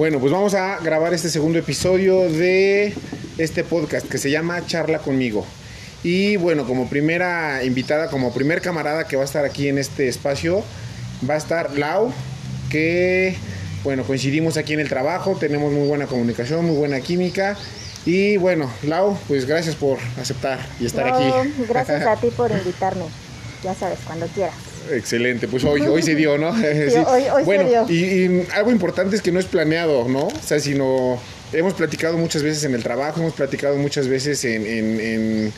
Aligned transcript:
Bueno, 0.00 0.18
pues 0.18 0.32
vamos 0.32 0.54
a 0.54 0.78
grabar 0.78 1.12
este 1.12 1.28
segundo 1.28 1.58
episodio 1.58 2.26
de 2.30 2.94
este 3.36 3.64
podcast 3.64 4.08
que 4.08 4.16
se 4.16 4.30
llama 4.30 4.64
Charla 4.64 5.00
conmigo. 5.00 5.44
Y 6.02 6.36
bueno, 6.36 6.64
como 6.66 6.88
primera 6.88 7.62
invitada, 7.64 8.08
como 8.08 8.32
primer 8.32 8.62
camarada 8.62 9.06
que 9.06 9.16
va 9.16 9.22
a 9.24 9.26
estar 9.26 9.44
aquí 9.44 9.68
en 9.68 9.76
este 9.76 10.08
espacio, 10.08 10.64
va 11.28 11.34
a 11.34 11.36
estar 11.36 11.76
Lau, 11.76 12.14
que 12.70 13.36
bueno, 13.84 14.04
coincidimos 14.04 14.56
aquí 14.56 14.72
en 14.72 14.80
el 14.80 14.88
trabajo, 14.88 15.36
tenemos 15.38 15.70
muy 15.70 15.86
buena 15.86 16.06
comunicación, 16.06 16.64
muy 16.64 16.76
buena 16.76 16.98
química. 17.02 17.58
Y 18.06 18.38
bueno, 18.38 18.72
Lau, 18.84 19.18
pues 19.28 19.44
gracias 19.44 19.74
por 19.74 19.98
aceptar 20.18 20.66
y 20.80 20.86
estar 20.86 21.08
No, 21.08 21.14
aquí. 21.14 21.52
Gracias 21.68 22.06
a 22.06 22.16
ti 22.22 22.28
por 22.34 22.50
invitarme. 22.50 23.04
Ya 23.62 23.74
sabes, 23.74 23.98
cuando 24.06 24.26
quieras. 24.28 24.69
Excelente, 24.92 25.48
pues 25.48 25.64
hoy, 25.64 25.82
hoy 25.82 26.02
se 26.02 26.14
dio, 26.14 26.38
¿no? 26.38 26.52
Sí. 26.60 26.96
hoy- 27.06 27.24
hoy 27.32 27.40
se 27.40 27.44
bueno, 27.44 27.68
dio. 27.68 27.86
Y, 27.88 28.04
y 28.04 28.46
algo 28.54 28.70
importante 28.70 29.16
es 29.16 29.22
que 29.22 29.32
no 29.32 29.38
es 29.40 29.46
planeado, 29.46 30.08
¿no? 30.08 30.26
O 30.28 30.32
sea, 30.44 30.58
sino 30.60 31.18
hemos 31.52 31.74
platicado 31.74 32.16
muchas 32.16 32.42
veces 32.42 32.64
en 32.64 32.74
el 32.74 32.82
trabajo, 32.82 33.20
hemos 33.20 33.34
platicado 33.34 33.76
muchas 33.76 34.08
veces 34.08 34.44
en, 34.44 34.66
en- 34.66 35.00
en, 35.00 35.52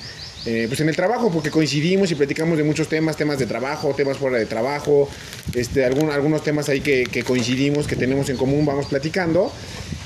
eh, 0.47 0.65
pues 0.69 0.81
en 0.81 0.89
el 0.89 0.97
trabajo, 0.97 1.31
porque 1.31 1.51
coincidimos 1.51 2.11
y 2.11 2.15
platicamos 2.17 2.59
de 2.59 2.65
muchos 2.65 2.89
temas, 2.89 3.17
temas 3.17 3.39
de 3.39 3.47
trabajo, 3.47 3.95
temas 3.95 4.17
fuera 4.19 4.39
de 4.39 4.47
trabajo, 4.47 5.09
este, 5.55 5.85
algún- 5.85 6.11
algunos 6.11 6.43
temas 6.43 6.69
ahí 6.69 6.81
que, 6.81 7.05
que 7.05 7.23
coincidimos, 7.23 7.87
que 7.87 7.95
tenemos 7.97 8.29
en 8.29 8.37
común, 8.37 8.67
vamos 8.67 8.87
platicando. 8.87 9.53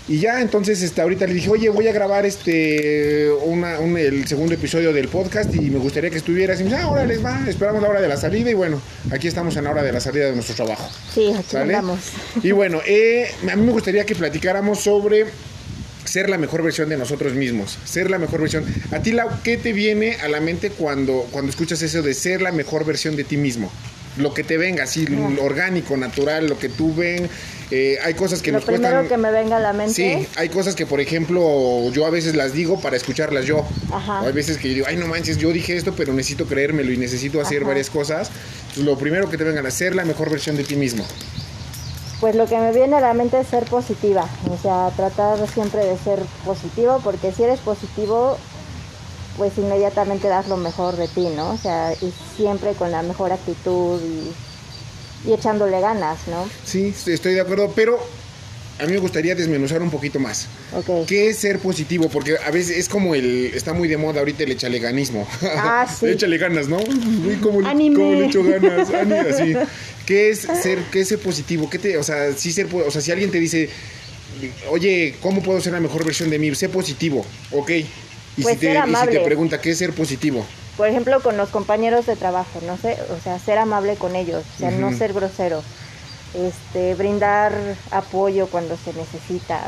Y 0.08 0.20
ya 0.20 0.40
entonces 0.40 0.82
este, 0.82 1.00
ahorita 1.00 1.26
le 1.26 1.34
dije, 1.34 1.50
oye, 1.50 1.68
voy 1.68 1.88
a 1.88 1.92
grabar 1.92 2.24
este 2.26 3.28
una- 3.44 3.80
un- 3.80 3.98
el 3.98 4.26
segundo 4.28 4.54
episodio 4.54 4.92
del 4.92 5.08
podcast 5.08 5.52
y 5.54 5.62
me 5.62 5.78
gustaría 5.78 6.10
que 6.10 6.18
estuvieras. 6.18 6.60
Y 6.60 6.64
me 6.64 6.70
dice, 6.70 6.82
ah, 6.82 6.88
órale, 6.88 7.18
va, 7.18 7.44
esperamos 7.48 7.82
la 7.82 7.88
hora 7.88 8.00
de 8.00 8.08
la 8.08 8.16
salida 8.16 8.50
y 8.50 8.54
bueno, 8.54 8.80
aquí 9.10 9.26
estamos 9.26 9.56
en 9.56 9.64
la 9.64 9.70
hora 9.70 9.82
de 9.82 9.92
la 9.92 10.00
salida 10.00 10.26
de 10.26 10.32
nuestro 10.34 10.54
trabajo. 10.54 10.88
Sí, 11.12 11.32
aquí 11.36 11.56
andamos. 11.56 11.98
Y 12.42 12.52
bueno, 12.52 12.80
eh, 12.86 13.26
a 13.50 13.56
mí 13.56 13.66
me 13.66 13.72
gustaría 13.72 14.06
que 14.06 14.14
platicáramos 14.14 14.80
sobre 14.80 15.26
ser 16.04 16.30
la 16.30 16.38
mejor 16.38 16.62
versión 16.62 16.88
de 16.88 16.96
nosotros 16.96 17.34
mismos, 17.34 17.76
ser 17.84 18.08
la 18.08 18.18
mejor 18.18 18.40
versión. 18.42 18.64
A 18.92 19.00
ti, 19.00 19.10
Lau, 19.10 19.28
¿qué 19.42 19.56
te 19.56 19.72
viene 19.72 20.14
a 20.22 20.28
la 20.28 20.40
mente 20.40 20.70
cuando, 20.70 21.26
cuando 21.32 21.50
escuchas 21.50 21.82
eso 21.82 22.00
de 22.02 22.14
ser 22.14 22.42
la 22.42 22.52
mejor 22.52 22.84
versión 22.84 23.16
de 23.16 23.24
ti 23.24 23.36
mismo? 23.36 23.72
Lo 24.18 24.32
que 24.32 24.44
te 24.44 24.56
venga, 24.56 24.84
así, 24.84 25.04
orgánico, 25.42 25.96
natural, 25.96 26.46
lo 26.46 26.58
que 26.58 26.68
tú 26.70 26.94
ven. 26.94 27.28
Eh, 27.70 27.98
hay 28.04 28.14
cosas 28.14 28.42
que 28.42 28.52
Lo 28.52 28.58
nos 28.58 28.64
primero 28.64 28.98
cuestan... 28.98 29.08
que 29.08 29.16
me 29.16 29.30
venga 29.32 29.56
a 29.56 29.60
la 29.60 29.72
mente. 29.72 29.92
Sí, 29.92 30.28
hay 30.36 30.48
cosas 30.48 30.76
que, 30.76 30.86
por 30.86 31.00
ejemplo, 31.00 31.90
yo 31.90 32.06
a 32.06 32.10
veces 32.10 32.36
las 32.36 32.52
digo 32.52 32.80
para 32.80 32.96
escucharlas 32.96 33.44
yo. 33.44 33.64
Ajá. 33.92 34.20
Hay 34.20 34.32
veces 34.32 34.58
que 34.58 34.68
yo 34.68 34.74
digo, 34.74 34.86
ay, 34.88 34.96
no 34.96 35.06
manches, 35.06 35.38
yo 35.38 35.50
dije 35.50 35.76
esto, 35.76 35.92
pero 35.96 36.12
necesito 36.12 36.46
creérmelo 36.46 36.92
y 36.92 36.96
necesito 36.96 37.40
hacer 37.40 37.58
Ajá. 37.58 37.68
varias 37.68 37.90
cosas. 37.90 38.30
Lo 38.76 38.96
primero 38.96 39.28
que 39.28 39.36
te 39.36 39.44
vengan 39.44 39.66
a 39.66 39.70
ser 39.70 39.94
la 39.96 40.04
mejor 40.04 40.30
versión 40.30 40.56
de 40.56 40.64
ti 40.64 40.76
mismo. 40.76 41.04
Pues 42.20 42.34
lo 42.34 42.46
que 42.46 42.56
me 42.56 42.72
viene 42.72 42.96
a 42.96 43.00
la 43.00 43.14
mente 43.14 43.40
es 43.40 43.48
ser 43.48 43.64
positiva. 43.64 44.28
O 44.50 44.56
sea, 44.56 44.90
tratar 44.96 45.46
siempre 45.48 45.84
de 45.84 45.98
ser 45.98 46.20
positivo, 46.44 47.00
porque 47.02 47.32
si 47.32 47.42
eres 47.42 47.60
positivo, 47.60 48.38
pues 49.36 49.58
inmediatamente 49.58 50.28
das 50.28 50.48
lo 50.48 50.56
mejor 50.56 50.96
de 50.96 51.08
ti, 51.08 51.28
¿no? 51.36 51.50
O 51.50 51.58
sea, 51.58 51.92
y 52.00 52.14
siempre 52.36 52.72
con 52.72 52.90
la 52.90 53.02
mejor 53.02 53.32
actitud 53.32 54.00
y, 54.00 54.32
y 55.24 55.32
echándole 55.32 55.80
ganas, 55.80 56.18
¿no? 56.28 56.48
Sí, 56.64 56.92
estoy 57.06 57.34
de 57.34 57.40
acuerdo, 57.40 57.72
pero 57.74 57.98
a 58.78 58.84
mí 58.84 58.92
me 58.92 58.98
gustaría 58.98 59.34
desmenuzar 59.34 59.80
un 59.82 59.90
poquito 59.90 60.18
más. 60.20 60.46
Ok. 60.74 61.06
¿Qué 61.06 61.28
es 61.30 61.38
ser 61.38 61.58
positivo? 61.58 62.08
Porque 62.10 62.36
a 62.44 62.50
veces 62.50 62.76
es 62.76 62.88
como 62.88 63.14
el. 63.14 63.52
Está 63.54 63.72
muy 63.72 63.88
de 63.88 63.96
moda 63.96 64.18
ahorita 64.20 64.42
el 64.42 64.52
echaleganismo. 64.52 65.26
Ah, 65.42 65.86
sí. 66.00 66.06
Échale 66.06 66.36
ganas, 66.38 66.68
¿no? 66.68 66.76
Uy, 66.76 67.36
¿cómo, 67.42 67.62
le- 67.62 67.68
Anime. 67.68 67.96
cómo 67.96 68.12
le 68.12 68.26
echo 68.26 68.42
ganas? 68.44 68.90
Ani- 68.94 69.14
así. 69.14 69.54
¿Qué 70.04 70.28
es 70.30 70.40
ser, 70.40 70.78
qué 70.92 71.00
es 71.00 71.08
ser 71.08 71.18
positivo? 71.18 71.68
¿Qué 71.70 71.78
te, 71.78 71.96
o, 71.96 72.02
sea, 72.02 72.32
sí 72.34 72.52
ser, 72.52 72.68
o 72.72 72.90
sea, 72.90 73.00
si 73.00 73.10
alguien 73.10 73.30
te 73.30 73.40
dice, 73.40 73.68
oye, 74.70 75.14
¿cómo 75.20 75.42
puedo 75.42 75.60
ser 75.60 75.72
la 75.72 75.80
mejor 75.80 76.04
versión 76.04 76.30
de 76.30 76.38
mí? 76.38 76.54
Sé 76.54 76.68
positivo, 76.68 77.24
ok. 77.50 77.70
Y, 78.36 78.42
Pues 78.42 78.54
si 78.54 78.66
te, 78.66 78.72
y 78.74 78.94
si 78.94 79.06
te 79.08 79.20
pregunta, 79.20 79.60
¿qué 79.60 79.70
es 79.70 79.78
ser 79.78 79.92
positivo? 79.94 80.46
Por 80.76 80.88
ejemplo, 80.88 81.20
con 81.22 81.36
los 81.36 81.48
compañeros 81.50 82.06
de 82.06 82.16
trabajo, 82.16 82.60
no 82.66 82.76
sé, 82.76 82.98
o 83.16 83.20
sea, 83.22 83.38
ser 83.38 83.58
amable 83.58 83.96
con 83.96 84.14
ellos, 84.14 84.44
o 84.56 84.58
sea, 84.58 84.70
no 84.70 84.92
ser 84.92 85.12
grosero, 85.14 85.62
este, 86.34 86.94
brindar 86.94 87.52
apoyo 87.90 88.46
cuando 88.48 88.76
se 88.76 88.92
necesita, 88.92 89.60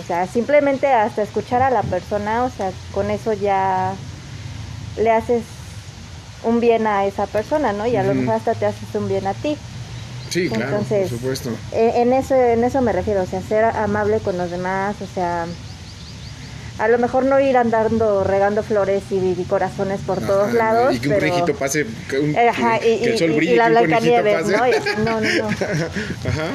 o 0.00 0.06
sea, 0.06 0.26
simplemente 0.26 0.86
hasta 0.86 1.22
escuchar 1.22 1.60
a 1.62 1.70
la 1.70 1.82
persona, 1.82 2.44
o 2.44 2.50
sea, 2.50 2.72
con 2.92 3.10
eso 3.10 3.34
ya 3.34 3.92
le 4.96 5.10
haces 5.10 5.42
un 6.44 6.60
bien 6.60 6.86
a 6.86 7.04
esa 7.04 7.26
persona, 7.26 7.72
¿no? 7.72 7.86
Y 7.86 7.96
a 7.96 8.02
lo 8.02 8.14
mejor 8.14 8.34
hasta 8.36 8.54
te 8.54 8.64
haces 8.66 8.94
un 8.94 9.08
bien 9.08 9.26
a 9.26 9.34
ti. 9.34 9.56
Sí, 10.30 10.48
claro, 10.48 10.64
Entonces, 10.70 11.08
por 11.10 11.18
supuesto. 11.18 11.50
E- 11.72 12.00
En 12.02 12.12
eso, 12.12 12.34
en 12.34 12.64
eso 12.64 12.80
me 12.80 12.92
refiero, 12.92 13.22
o 13.22 13.26
sea, 13.26 13.40
ser 13.42 13.64
amable 13.64 14.18
con 14.20 14.36
los 14.38 14.50
demás, 14.50 14.96
o 15.02 15.06
sea, 15.14 15.46
a 16.78 16.88
lo 16.88 16.98
mejor 16.98 17.24
no 17.24 17.38
ir 17.40 17.56
andando 17.56 18.24
regando 18.24 18.62
flores 18.62 19.02
y, 19.10 19.14
y 19.16 19.44
corazones 19.48 20.00
por 20.00 20.20
todos 20.20 20.52
lados, 20.52 20.94
Y 20.94 20.98
que 21.00 21.08
un 21.08 21.14
pero... 21.14 21.28
conejito 21.28 21.58
pase, 21.58 21.86
que, 22.10 22.18
un- 22.18 22.36
Ajá, 22.36 22.78
que- 22.80 22.94
y, 22.94 22.98
que 23.00 23.06
el 23.10 23.14
y- 23.14 23.18
sol 23.18 23.30
y- 23.30 23.36
brille 23.36 23.52
y 23.54 23.56
la 23.56 23.64
que 23.66 23.70
un 23.70 23.76
conejito 23.76 24.22
Blancanieves, 24.22 24.42
pase. 24.42 24.56
¿no? 24.56 24.68
Y- 24.68 25.04
no, 25.04 25.20
no, 25.20 25.42
no. 25.42 25.48
Ajá. 26.28 26.46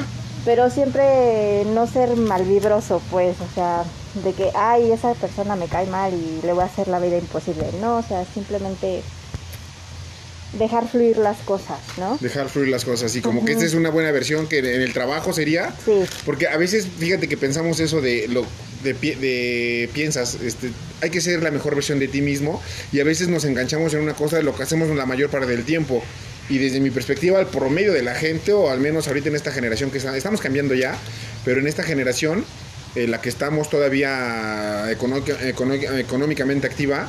Pero 0.44 0.70
siempre 0.70 1.64
no 1.74 1.86
ser 1.86 2.16
malvibroso, 2.16 3.02
pues, 3.10 3.36
o 3.40 3.54
sea, 3.54 3.82
de 4.24 4.32
que, 4.32 4.50
ay, 4.54 4.90
esa 4.90 5.12
persona 5.14 5.54
me 5.54 5.66
cae 5.66 5.86
mal 5.86 6.12
y 6.14 6.40
le 6.46 6.52
voy 6.54 6.62
a 6.62 6.66
hacer 6.66 6.88
la 6.88 6.98
vida 6.98 7.18
imposible. 7.18 7.64
No, 7.80 7.98
o 7.98 8.02
sea, 8.02 8.24
simplemente 8.32 9.02
dejar 10.58 10.88
fluir 10.88 11.16
las 11.18 11.38
cosas, 11.38 11.78
¿no? 11.96 12.18
Dejar 12.20 12.48
fluir 12.48 12.68
las 12.68 12.84
cosas. 12.84 13.14
Y 13.16 13.20
como 13.20 13.44
que 13.44 13.52
esta 13.52 13.64
es 13.64 13.74
una 13.74 13.90
buena 13.90 14.10
versión 14.10 14.48
que 14.48 14.58
en 14.58 14.66
el 14.82 14.92
trabajo 14.92 15.32
sería. 15.32 15.72
Sí, 15.84 15.92
Porque 16.24 16.48
a 16.48 16.56
veces, 16.56 16.86
fíjate 16.98 17.28
que 17.28 17.36
pensamos 17.36 17.78
eso 17.80 18.00
de 18.00 18.26
lo 18.28 18.44
de, 18.82 18.94
de 18.94 19.88
piensas, 19.92 20.36
este, 20.42 20.70
hay 21.02 21.10
que 21.10 21.20
ser 21.20 21.42
la 21.42 21.50
mejor 21.50 21.74
versión 21.74 21.98
de 21.98 22.08
ti 22.08 22.20
mismo 22.22 22.60
y 22.92 23.00
a 23.00 23.04
veces 23.04 23.28
nos 23.28 23.44
enganchamos 23.44 23.92
en 23.94 24.00
una 24.00 24.14
cosa 24.14 24.36
de 24.38 24.42
lo 24.42 24.56
que 24.56 24.62
hacemos 24.62 24.88
la 24.96 25.06
mayor 25.06 25.30
parte 25.30 25.46
del 25.50 25.64
tiempo. 25.64 26.02
Y 26.48 26.58
desde 26.58 26.80
mi 26.80 26.90
perspectiva, 26.90 27.38
el 27.38 27.46
promedio 27.46 27.92
de 27.92 28.02
la 28.02 28.14
gente, 28.16 28.52
o 28.52 28.70
al 28.70 28.80
menos 28.80 29.06
ahorita 29.06 29.28
en 29.28 29.36
esta 29.36 29.52
generación 29.52 29.90
que 29.92 29.98
está- 29.98 30.16
estamos 30.16 30.40
cambiando 30.40 30.74
ya, 30.74 30.96
pero 31.44 31.60
en 31.60 31.68
esta 31.68 31.84
generación, 31.84 32.44
en 32.96 33.12
la 33.12 33.20
que 33.20 33.28
estamos 33.28 33.70
todavía 33.70 34.90
económicamente 34.90 36.66
activa, 36.66 37.08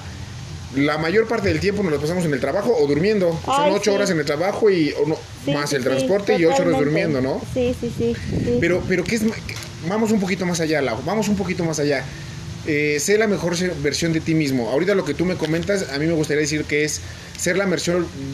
la 0.75 0.97
mayor 0.97 1.27
parte 1.27 1.49
del 1.49 1.59
tiempo 1.59 1.83
nos 1.83 1.91
lo 1.91 1.99
pasamos 1.99 2.25
en 2.25 2.33
el 2.33 2.39
trabajo 2.39 2.75
o 2.77 2.87
durmiendo. 2.87 3.39
Son 3.45 3.71
ocho 3.71 3.91
sí. 3.91 3.95
horas 3.95 4.09
en 4.09 4.19
el 4.19 4.25
trabajo 4.25 4.69
y 4.69 4.93
o 4.93 5.07
no, 5.07 5.17
sí, 5.45 5.51
más 5.51 5.69
sí, 5.69 5.75
el 5.75 5.83
transporte 5.83 6.37
y 6.37 6.45
ocho 6.45 6.63
horas 6.63 6.79
durmiendo, 6.79 7.21
¿no? 7.21 7.41
Sí, 7.53 7.75
sí, 7.79 7.91
sí. 7.97 8.15
Pero, 8.59 8.81
pero 8.87 9.03
¿qué 9.03 9.15
es? 9.15 9.23
Vamos 9.87 10.11
un 10.11 10.19
poquito 10.19 10.45
más 10.45 10.59
allá, 10.59 10.81
Lau. 10.81 11.01
Vamos 11.05 11.27
un 11.27 11.35
poquito 11.35 11.63
más 11.65 11.79
allá. 11.79 12.05
Eh, 12.67 12.97
sé 12.99 13.17
la 13.17 13.27
mejor 13.27 13.55
versión 13.81 14.13
de 14.13 14.21
ti 14.21 14.35
mismo. 14.35 14.69
Ahorita 14.69 14.93
lo 14.93 15.03
que 15.03 15.13
tú 15.13 15.25
me 15.25 15.35
comentas, 15.35 15.89
a 15.91 15.97
mí 15.97 16.05
me 16.05 16.13
gustaría 16.13 16.41
decir 16.41 16.63
que 16.65 16.83
es 16.83 17.01
ser 17.41 17.57
la, 17.57 17.67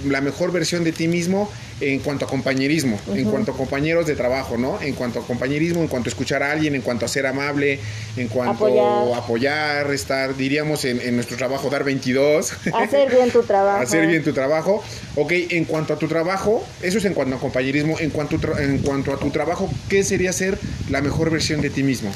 la 0.06 0.22
mejor 0.22 0.51
versión 0.51 0.84
de 0.84 0.91
ti 0.91 1.07
mismo 1.07 1.50
en 1.79 2.00
cuanto 2.00 2.25
a 2.25 2.28
compañerismo, 2.28 3.00
en 3.13 3.29
cuanto 3.29 3.53
a 3.53 3.56
compañeros 3.56 4.06
de 4.06 4.16
trabajo, 4.16 4.57
¿no? 4.57 4.81
En 4.81 4.95
cuanto 4.95 5.19
a 5.19 5.25
compañerismo, 5.25 5.81
en 5.81 5.88
cuanto 5.88 6.09
a 6.09 6.12
escuchar 6.12 6.44
a 6.44 6.51
alguien, 6.51 6.75
en 6.75 6.81
cuanto 6.81 7.06
a 7.06 7.07
ser 7.07 7.25
amable, 7.25 7.79
en 8.18 8.28
cuanto 8.28 8.66
Apoyar. 8.66 8.85
a 8.85 9.18
apoyar, 9.18 9.94
estar, 9.94 10.35
diríamos 10.35 10.84
en, 10.84 11.00
en 11.00 11.16
nuestro 11.16 11.38
trabajo, 11.38 11.69
dar 11.69 11.85
22. 11.85 12.51
Hacer 12.73 13.09
bien 13.09 13.31
tu 13.31 13.44
trabajo. 13.44 13.81
hacer 13.81 14.07
bien 14.07 14.23
tu 14.25 14.34
trabajo. 14.34 14.84
Ok, 15.16 15.31
en 15.51 15.63
cuanto 15.63 15.94
a 15.94 15.97
tu 15.97 16.09
trabajo, 16.09 16.66
eso 16.81 16.97
es 16.97 17.06
en 17.06 17.13
cuanto 17.13 17.38
a 17.38 17.39
compañerismo, 17.39 17.97
en 18.00 18.09
cuanto, 18.09 18.35
en 18.59 18.79
cuanto 18.79 19.13
a 19.13 19.18
tu 19.18 19.29
trabajo, 19.29 19.69
¿qué 19.88 20.03
sería 20.03 20.34
ser 20.34 20.59
la 20.89 21.00
mejor 21.01 21.29
versión 21.29 21.62
de 21.62 21.69
ti 21.69 21.81
mismo? 21.81 22.12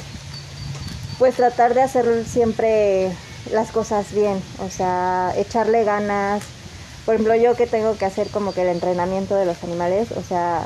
Pues 1.19 1.35
tratar 1.35 1.73
de 1.73 1.83
hacer 1.83 2.25
siempre 2.27 3.11
las 3.53 3.69
cosas 3.71 4.13
bien, 4.13 4.41
o 4.59 4.69
sea, 4.69 5.31
echarle 5.37 5.85
ganas. 5.85 6.43
Por 7.05 7.15
ejemplo, 7.15 7.35
yo 7.35 7.55
que 7.55 7.67
tengo 7.67 7.97
que 7.97 8.05
hacer 8.05 8.27
como 8.27 8.53
que 8.53 8.61
el 8.61 8.69
entrenamiento 8.69 9.35
de 9.35 9.45
los 9.45 9.63
animales, 9.63 10.11
o 10.11 10.21
sea, 10.21 10.65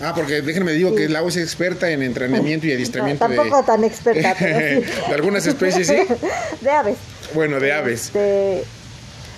Ah, 0.00 0.12
porque 0.14 0.42
déjenme 0.42 0.72
digo 0.72 0.94
que 0.94 1.08
Lau 1.08 1.28
es 1.28 1.38
experta 1.38 1.90
en 1.90 2.02
entrenamiento 2.02 2.66
y 2.66 2.70
no, 2.70 2.74
adiestramiento 2.74 3.26
de, 3.28 3.36
tampoco 3.36 3.62
tan 3.62 3.82
experta, 3.82 4.34
pero 4.38 4.82
sí. 4.82 4.92
de 5.08 5.14
algunas 5.14 5.46
especies, 5.46 5.86
¿sí? 5.86 5.96
de 6.60 6.70
aves. 6.70 6.96
Bueno, 7.34 7.60
de 7.60 7.72
aves. 7.72 8.06
Este, 8.06 8.64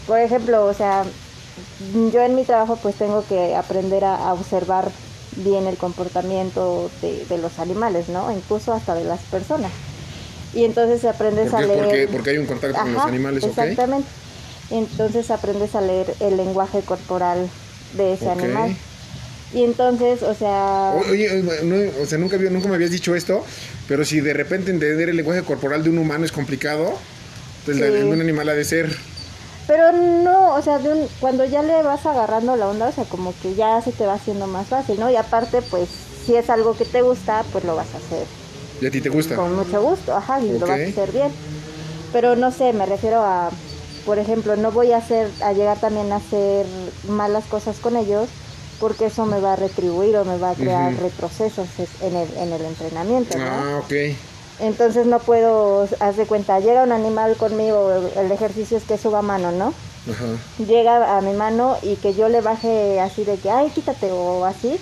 por 0.06 0.18
ejemplo, 0.18 0.66
o 0.66 0.74
sea, 0.74 1.04
yo 2.12 2.22
en 2.22 2.34
mi 2.34 2.44
trabajo 2.44 2.76
pues 2.82 2.96
tengo 2.96 3.24
que 3.28 3.54
aprender 3.54 4.04
a, 4.04 4.16
a 4.16 4.32
observar 4.32 4.90
bien 5.36 5.68
el 5.68 5.76
comportamiento 5.76 6.90
de, 7.02 7.24
de 7.26 7.38
los 7.38 7.60
animales, 7.60 8.08
¿no? 8.08 8.32
Incluso 8.32 8.72
hasta 8.72 8.96
de 8.96 9.04
las 9.04 9.20
personas. 9.20 9.70
Y 10.54 10.64
entonces 10.64 11.04
aprendes 11.04 11.50
¿Por 11.50 11.62
a 11.62 11.66
leer... 11.66 11.84
Porque, 11.84 12.08
porque 12.10 12.30
hay 12.30 12.38
un 12.38 12.46
contacto 12.46 12.80
con 12.80 12.94
los 12.94 13.04
animales, 13.04 13.44
¿ok? 13.44 13.50
Exactamente. 13.50 14.08
Y 14.70 14.76
entonces 14.76 15.30
aprendes 15.30 15.74
a 15.74 15.80
leer 15.80 16.14
el 16.20 16.36
lenguaje 16.36 16.80
corporal 16.82 17.48
de 17.94 18.12
ese 18.14 18.28
animal. 18.30 18.76
Y 19.54 19.64
entonces, 19.64 20.22
o 20.22 20.34
sea... 20.34 20.92
Oye, 21.10 21.42
no, 21.62 21.76
o 22.02 22.06
sea, 22.06 22.18
nunca, 22.18 22.36
nunca 22.36 22.68
me 22.68 22.74
habías 22.74 22.90
dicho 22.90 23.14
esto, 23.14 23.42
pero 23.88 24.04
si 24.04 24.20
de 24.20 24.34
repente 24.34 24.70
entender 24.70 25.08
el 25.08 25.16
lenguaje 25.16 25.42
corporal 25.42 25.82
de 25.82 25.88
un 25.90 25.98
humano 25.98 26.26
es 26.26 26.32
complicado, 26.32 26.92
pues 27.64 27.78
el 27.78 27.92
de 27.92 28.00
Sí. 28.02 28.06
un 28.08 28.20
animal 28.20 28.48
ha 28.50 28.54
de 28.54 28.64
ser. 28.64 28.94
Pero 29.66 29.92
no, 29.92 30.54
o 30.54 30.60
sea, 30.62 30.78
de 30.78 30.90
un- 30.92 31.08
cuando 31.20 31.44
ya 31.46 31.62
le 31.62 31.82
vas 31.82 32.04
agarrando 32.04 32.56
la 32.56 32.68
onda, 32.68 32.88
o 32.88 32.92
sea, 32.92 33.04
como 33.04 33.32
que 33.42 33.54
ya 33.54 33.80
se 33.80 33.92
te 33.92 34.04
va 34.06 34.14
haciendo 34.14 34.46
más 34.46 34.66
fácil, 34.68 34.98
¿no? 35.00 35.10
Y 35.10 35.16
aparte, 35.16 35.62
pues, 35.62 35.88
si 36.26 36.36
es 36.36 36.50
algo 36.50 36.76
que 36.76 36.84
te 36.84 37.00
gusta, 37.00 37.42
pues 37.52 37.64
lo 37.64 37.74
vas 37.74 37.88
a 37.94 37.98
hacer 37.98 38.26
¿Y 38.82 38.86
a 38.86 38.90
ti 38.90 39.00
te 39.00 39.08
gusta? 39.08 39.34
Con 39.34 39.56
mucho 39.56 39.80
gusto, 39.82 40.14
ajá, 40.14 40.40
y 40.40 40.58
lo 40.58 40.66
vas 40.66 40.78
a 40.78 40.84
hacer 40.88 41.10
bien. 41.12 41.32
Pero 42.12 42.36
no 42.36 42.50
sé, 42.52 42.72
me 42.74 42.86
refiero 42.86 43.22
a, 43.22 43.50
por 44.04 44.18
ejemplo, 44.18 44.56
no 44.56 44.70
voy 44.72 44.92
a 44.92 44.98
hacer, 44.98 45.30
a 45.42 45.52
llegar 45.52 45.78
también 45.78 46.10
a 46.12 46.16
hacer 46.16 46.66
malas 47.08 47.44
cosas 47.46 47.76
con 47.78 47.96
ellos, 47.96 48.28
porque 48.80 49.06
eso 49.06 49.26
me 49.26 49.40
va 49.40 49.54
a 49.54 49.56
retribuir 49.56 50.16
o 50.16 50.24
me 50.24 50.38
va 50.38 50.50
a 50.50 50.54
crear 50.54 50.92
Ujú. 50.92 51.02
retrocesos 51.02 51.66
es- 51.78 52.02
en 52.02 52.14
el, 52.16 52.28
en 52.38 52.52
el 52.52 52.64
entrenamiento, 52.64 53.36
¿no? 53.38 53.44
Ah, 53.44 53.80
ok. 53.84 53.92
Entonces 54.60 55.06
no 55.06 55.18
puedo, 55.20 55.86
haz 56.00 56.16
de 56.16 56.26
cuenta, 56.26 56.58
llega 56.60 56.82
un 56.82 56.92
animal 56.92 57.36
conmigo, 57.36 57.92
el, 57.92 58.26
el 58.26 58.32
ejercicio 58.32 58.76
es 58.76 58.84
que 58.84 58.98
suba 58.98 59.22
mano, 59.22 59.52
¿no? 59.52 59.72
Ajá. 60.10 60.26
Llega 60.64 61.16
a 61.16 61.20
mi 61.20 61.32
mano 61.32 61.76
y 61.82 61.96
que 61.96 62.14
yo 62.14 62.28
le 62.28 62.40
baje 62.40 62.98
así 63.00 63.24
de 63.24 63.36
que, 63.36 63.50
ay, 63.50 63.70
quítate 63.70 64.10
o 64.10 64.44
así, 64.44 64.78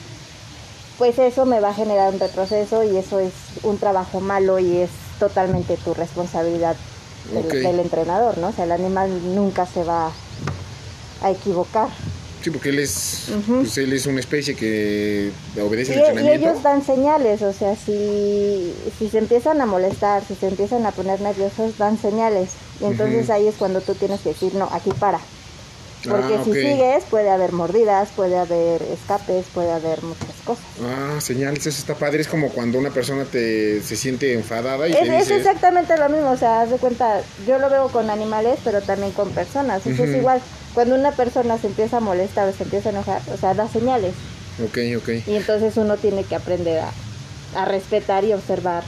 pues 0.98 1.18
eso 1.18 1.44
me 1.44 1.60
va 1.60 1.70
a 1.70 1.74
generar 1.74 2.12
un 2.12 2.20
retroceso 2.20 2.82
y 2.84 2.96
eso 2.96 3.18
es 3.18 3.32
un 3.62 3.76
trabajo 3.78 4.20
malo 4.20 4.58
y 4.58 4.78
es 4.78 4.90
totalmente 5.18 5.76
tu 5.76 5.92
responsabilidad 5.94 6.76
del, 7.32 7.44
Ok. 7.46 7.52
del 7.52 7.80
entrenador, 7.80 8.38
¿no? 8.38 8.48
O 8.48 8.52
sea, 8.52 8.64
el 8.64 8.72
animal 8.72 9.10
nunca 9.34 9.66
se 9.66 9.82
va 9.84 10.10
a 11.22 11.30
equivocar. 11.30 11.88
Sí, 12.42 12.50
porque 12.50 12.68
él 12.68 12.78
es, 12.78 13.24
pues 13.48 13.76
él 13.78 13.92
es 13.92 14.06
una 14.06 14.20
especie 14.20 14.54
que 14.54 15.32
obedece 15.60 15.92
Y, 15.92 15.94
el 15.96 16.00
y 16.00 16.06
entrenamiento. 16.06 16.48
ellos 16.50 16.62
dan 16.62 16.84
señales, 16.84 17.42
o 17.42 17.52
sea, 17.52 17.74
si, 17.74 18.72
si 18.98 19.08
se 19.08 19.18
empiezan 19.18 19.60
a 19.60 19.66
molestar, 19.66 20.22
si 20.24 20.36
se 20.36 20.46
empiezan 20.46 20.86
a 20.86 20.92
poner 20.92 21.20
nerviosos, 21.20 21.76
dan 21.76 21.98
señales. 21.98 22.50
Y 22.80 22.84
entonces 22.84 23.30
ahí 23.30 23.48
es 23.48 23.56
cuando 23.56 23.80
tú 23.80 23.94
tienes 23.94 24.20
que 24.20 24.28
decir, 24.28 24.54
no, 24.54 24.68
aquí 24.70 24.90
para. 25.00 25.18
Porque 26.08 26.34
Ah, 26.36 26.42
si 26.44 26.52
sigues, 26.52 27.04
puede 27.04 27.30
haber 27.30 27.52
mordidas, 27.52 28.08
puede 28.14 28.36
haber 28.38 28.82
escapes, 28.82 29.46
puede 29.52 29.72
haber 29.72 30.02
muchas 30.02 30.30
cosas. 30.44 30.64
Ah, 30.82 31.20
señales, 31.20 31.66
eso 31.66 31.78
está 31.80 31.94
padre. 31.94 32.20
Es 32.20 32.28
como 32.28 32.50
cuando 32.50 32.78
una 32.78 32.90
persona 32.90 33.24
te 33.24 33.82
se 33.82 33.96
siente 33.96 34.32
enfadada 34.34 34.88
y 34.88 34.92
Es, 34.92 34.98
te 35.00 35.04
es 35.16 35.28
dice. 35.28 35.36
exactamente 35.38 35.96
lo 35.96 36.08
mismo, 36.08 36.30
o 36.30 36.36
sea, 36.36 36.62
haz 36.62 36.70
de 36.70 36.76
cuenta, 36.76 37.20
yo 37.46 37.58
lo 37.58 37.68
veo 37.70 37.88
con 37.88 38.08
animales, 38.10 38.58
pero 38.64 38.80
también 38.82 39.12
con 39.12 39.30
personas. 39.30 39.86
Eso 39.86 40.04
es 40.04 40.16
igual, 40.16 40.40
cuando 40.74 40.94
una 40.94 41.12
persona 41.12 41.58
se 41.58 41.66
empieza 41.68 41.98
a 41.98 42.00
molestar 42.00 42.48
o 42.48 42.52
se 42.52 42.62
empieza 42.64 42.88
a 42.88 42.92
enojar, 42.92 43.22
o 43.32 43.36
sea, 43.36 43.54
da 43.54 43.68
señales. 43.68 44.14
Ok, 44.64 44.78
ok. 44.98 45.08
Y 45.26 45.36
entonces 45.36 45.76
uno 45.76 45.96
tiene 45.96 46.24
que 46.24 46.34
aprender 46.34 46.80
a, 46.80 46.90
a 47.60 47.64
respetar 47.64 48.24
y 48.24 48.32
observar 48.32 48.84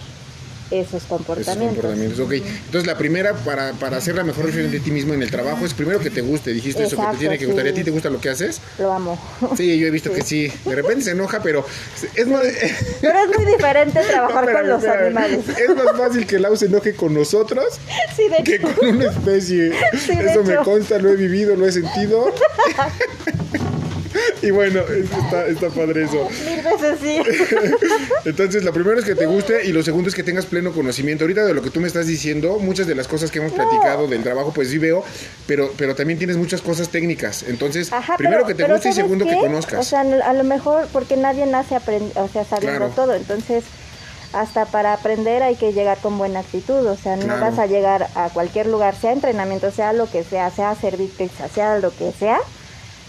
esos 0.70 0.94
Esos 0.94 1.03
comportamientos. 1.09 1.76
comportamientos. 1.82 2.20
Ok. 2.20 2.32
Entonces, 2.32 2.87
la 2.87 2.99
primera 2.99 3.35
para, 3.35 3.73
para 3.73 3.97
hacer 3.99 4.15
la 4.15 4.25
mejor 4.25 4.44
versión 4.47 4.70
de 4.70 4.81
ti 4.81 4.91
mismo 4.91 5.15
en 5.15 5.23
el 5.23 5.31
trabajo 5.31 5.65
es 5.65 5.75
primero 5.75 5.99
que 6.00 6.11
te 6.11 6.20
guste. 6.20 6.53
Dijiste 6.53 6.85
eso, 6.85 6.97
que 6.97 7.03
te 7.12 7.17
tiene 7.19 7.38
que 7.38 7.47
gustar. 7.47 7.67
¿Y 7.67 7.70
a 7.70 7.75
ti 7.75 7.85
te 7.85 7.91
gusta 7.91 8.11
lo 8.11 8.20
que 8.20 8.29
haces? 8.31 8.61
Lo 8.79 8.93
amo. 8.93 9.19
Sí, 9.56 9.79
yo 9.79 9.87
he 9.87 9.91
visto 9.91 10.12
que 10.12 10.23
sí. 10.23 10.53
De 10.65 10.75
repente 10.75 11.05
se 11.05 11.11
enoja, 11.12 11.43
pero 11.43 11.65
es 12.15 12.26
más, 12.26 12.43
Pero 13.00 13.19
es 13.19 13.37
muy 13.38 13.53
diferente 13.53 14.00
trabajar 14.03 14.44
Espérame, 14.44 14.61
con 14.62 14.69
los 14.70 14.85
espérame. 14.85 15.06
animales. 15.06 15.41
Es 15.49 15.75
más 15.76 15.97
fácil 15.97 16.26
que 16.26 16.38
Lau 16.38 16.56
se 16.56 16.67
enoje 16.67 16.94
con 16.94 17.15
nosotros 17.15 17.65
Sí, 18.17 18.29
de 18.29 18.43
que 18.44 18.55
hecho. 18.56 18.69
con 18.75 18.88
una 18.88 19.11
especie. 19.11 19.73
Eso 19.93 20.43
me 20.44 20.56
consta, 20.56 20.99
lo 20.99 21.11
he 21.11 21.17
vivido, 21.17 21.56
lo 21.56 21.67
he 21.67 21.73
sentido. 21.73 22.32
Y 24.43 24.51
bueno, 24.51 24.81
es- 24.81 25.11
está, 25.11 25.47
está 25.47 25.69
padre 25.71 26.05
eso. 26.05 26.29
Mil 26.47 26.63
veces 26.63 26.99
sí. 27.03 27.21
Entonces, 28.25 28.63
lo 28.65 28.73
primero 28.73 28.99
es 28.99 29.05
que 29.05 29.15
te 29.15 29.27
guste 29.27 29.65
y 29.67 29.73
lo 29.73 29.83
segundo 29.83 30.09
es 30.09 30.15
que 30.15 30.23
tengas 30.23 30.47
pleno 30.47 30.73
conocimiento. 30.73 31.25
Ahorita 31.25 31.45
de 31.45 31.55
lo 31.55 31.63
que 31.63 31.71
tú 31.71 31.81
me 31.81 31.87
estás 31.89 32.07
diciendo, 32.07 32.59
muchas 32.59 32.87
de 32.87 32.95
las 32.95 33.09
cosas 33.09 33.31
que 33.31 33.39
hemos 33.39 33.53
No. 33.53 33.57
platicado 33.57 34.07
del 34.07 34.23
trabajo, 34.23 34.53
pues 34.55 34.69
sí 34.71 34.79
veo, 34.79 35.05
pero, 35.47 35.73
pero 35.77 35.95
también 35.95 36.19
tienes 36.19 36.37
muchas 36.37 36.61
cosas 36.63 36.89
técnicas. 36.89 37.45
Entonces, 37.49 37.93
Ajá, 37.93 38.17
primero 38.17 38.45
pero- 38.45 38.57
que 38.57 38.63
te 38.65 38.71
guste 38.73 38.89
y 38.89 38.93
¿sabes 38.93 38.97
segundo 38.97 39.25
que 39.27 39.37
conozcas. 39.37 39.81
O 39.81 39.83
sea, 39.89 40.01
a 40.01 40.33
lo 40.33 40.45
mejor 40.45 40.87
porque 40.93 41.17
nadie 41.17 41.47
nace 41.47 41.77
o 41.77 42.29
sea, 42.29 42.45
sabiendo 42.45 42.79
Claro. 42.79 42.93
todo, 42.95 43.15
entonces 43.15 43.65
hasta 44.33 44.67
para 44.67 44.93
aprender 44.93 45.43
hay 45.43 45.57
que 45.57 45.73
llegar 45.73 45.99
con 46.03 46.19
buena 46.19 46.41
actitud, 46.41 46.87
o 46.87 46.97
sea, 46.97 47.17
no 47.17 47.23
Claro. 47.25 47.41
vas 47.41 47.59
a 47.59 47.67
llegar 47.67 48.09
a 48.15 48.29
cualquier 48.29 48.67
lugar, 48.67 48.95
sea 48.95 49.13
entrenamiento, 49.13 49.71
sea 49.71 49.95
lo 49.95 50.11
que 50.11 50.23
sea, 50.23 50.51
sea 50.51 50.75
servir 50.75 51.11
pizza, 51.17 51.49
sea 51.49 51.79
lo 51.79 51.91
que 51.97 52.13
sea, 52.13 52.39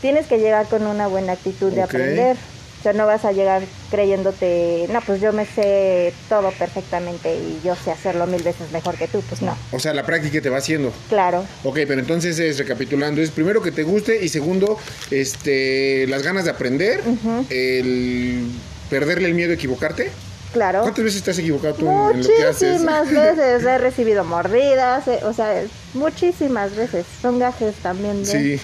tienes 0.01 0.27
que 0.27 0.37
llegar 0.39 0.67
con 0.67 0.85
una 0.87 1.07
buena 1.07 1.33
actitud 1.33 1.71
de 1.71 1.81
aprender. 1.81 2.37
O 2.79 2.81
sea, 2.81 2.93
no 2.93 3.05
vas 3.05 3.25
a 3.25 3.33
llegar 3.33 3.61
creyéndote, 3.91 4.87
no, 4.89 5.01
pues 5.01 5.19
yo 5.19 5.33
me 5.33 5.45
sé 5.45 6.13
todo 6.29 6.49
perfectamente 6.51 7.35
y 7.35 7.59
yo 7.61 7.75
sé 7.75 7.91
hacerlo 7.91 8.25
mil 8.25 8.41
veces 8.41 8.71
mejor 8.71 8.95
que 8.95 9.09
tú, 9.09 9.21
pues 9.27 9.41
no. 9.41 9.53
O 9.73 9.79
sea, 9.79 9.93
la 9.93 10.05
práctica 10.05 10.39
te 10.39 10.49
va 10.49 10.59
haciendo. 10.59 10.93
Claro, 11.09 11.43
Ok, 11.65 11.79
pero 11.85 11.99
entonces 11.99 12.39
es 12.39 12.57
recapitulando, 12.57 13.21
es 13.21 13.31
primero 13.31 13.61
que 13.61 13.73
te 13.73 13.83
guste 13.83 14.23
y 14.23 14.29
segundo, 14.29 14.77
este, 15.11 16.07
las 16.07 16.23
ganas 16.23 16.45
de 16.45 16.51
aprender, 16.51 17.01
el 17.49 18.49
perderle 18.89 19.27
el 19.27 19.33
miedo 19.33 19.51
a 19.51 19.55
equivocarte. 19.55 20.09
claro. 20.53 20.81
¿Cuántas 20.81 21.03
veces 21.03 21.21
te 21.21 21.31
has 21.31 21.37
equivocado 21.39 21.73
tú 21.75 21.85
en, 21.85 22.15
en 22.15 22.21
lo 22.23 22.27
que 22.29 22.43
haces? 22.43 22.69
Muchísimas 22.81 23.11
veces 23.11 23.63
he 23.65 23.77
recibido 23.77 24.23
mordidas, 24.23 25.05
eh, 25.09 25.19
o 25.23 25.33
sea, 25.33 25.63
muchísimas 25.93 26.75
veces. 26.77 27.05
Son 27.21 27.39
gajes 27.39 27.75
también. 27.83 28.23
de- 28.23 28.31
Sí, 28.57 28.61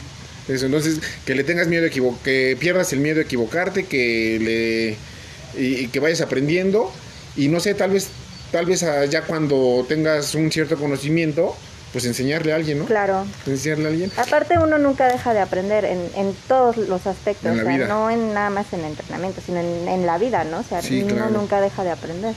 eso. 0.47 0.65
Entonces, 0.65 0.99
que 1.25 1.35
le 1.35 1.43
tengas 1.43 1.67
miedo 1.67 1.83
a 1.85 1.87
equivocar, 1.87 2.21
que 2.23 2.57
pierdas 2.59 2.91
el 2.93 2.99
miedo 2.99 3.19
a 3.19 3.23
equivocarte, 3.23 3.85
que 3.85 4.39
le 4.39 5.61
y, 5.61 5.85
y 5.85 5.87
que 5.87 5.99
vayas 5.99 6.21
aprendiendo 6.21 6.91
y 7.37 7.47
no 7.47 7.59
sé, 7.59 7.73
tal 7.73 7.91
vez, 7.91 8.07
tal 8.51 8.65
vez 8.65 8.85
ya 9.09 9.21
cuando 9.23 9.85
tengas 9.87 10.35
un 10.35 10.51
cierto 10.51 10.75
conocimiento, 10.77 11.55
pues 11.93 12.05
enseñarle 12.05 12.51
a 12.51 12.55
alguien, 12.57 12.79
¿no? 12.79 12.85
Claro. 12.85 13.25
Enseñarle 13.47 13.85
a 13.85 13.87
alguien. 13.89 14.11
Aparte 14.17 14.57
uno 14.59 14.77
nunca 14.77 15.07
deja 15.07 15.33
de 15.33 15.39
aprender 15.39 15.85
en, 15.85 15.99
en 16.15 16.33
todos 16.47 16.75
los 16.77 17.07
aspectos, 17.07 17.51
En 17.51 17.57
la 17.57 17.63
o 17.63 17.65
sea, 17.65 17.75
vida. 17.77 17.87
no 17.87 18.09
en 18.11 18.33
nada 18.33 18.49
más 18.49 18.71
en 18.73 18.83
entrenamiento, 18.83 19.41
sino 19.45 19.59
en, 19.61 19.87
en 19.87 20.05
la 20.05 20.17
vida, 20.17 20.43
¿no? 20.43 20.59
O 20.59 20.63
sea, 20.63 20.81
Sí, 20.81 21.03
uno 21.03 21.15
claro. 21.15 21.31
nunca 21.31 21.61
deja 21.61 21.83
de 21.85 21.91
aprender. 21.91 22.33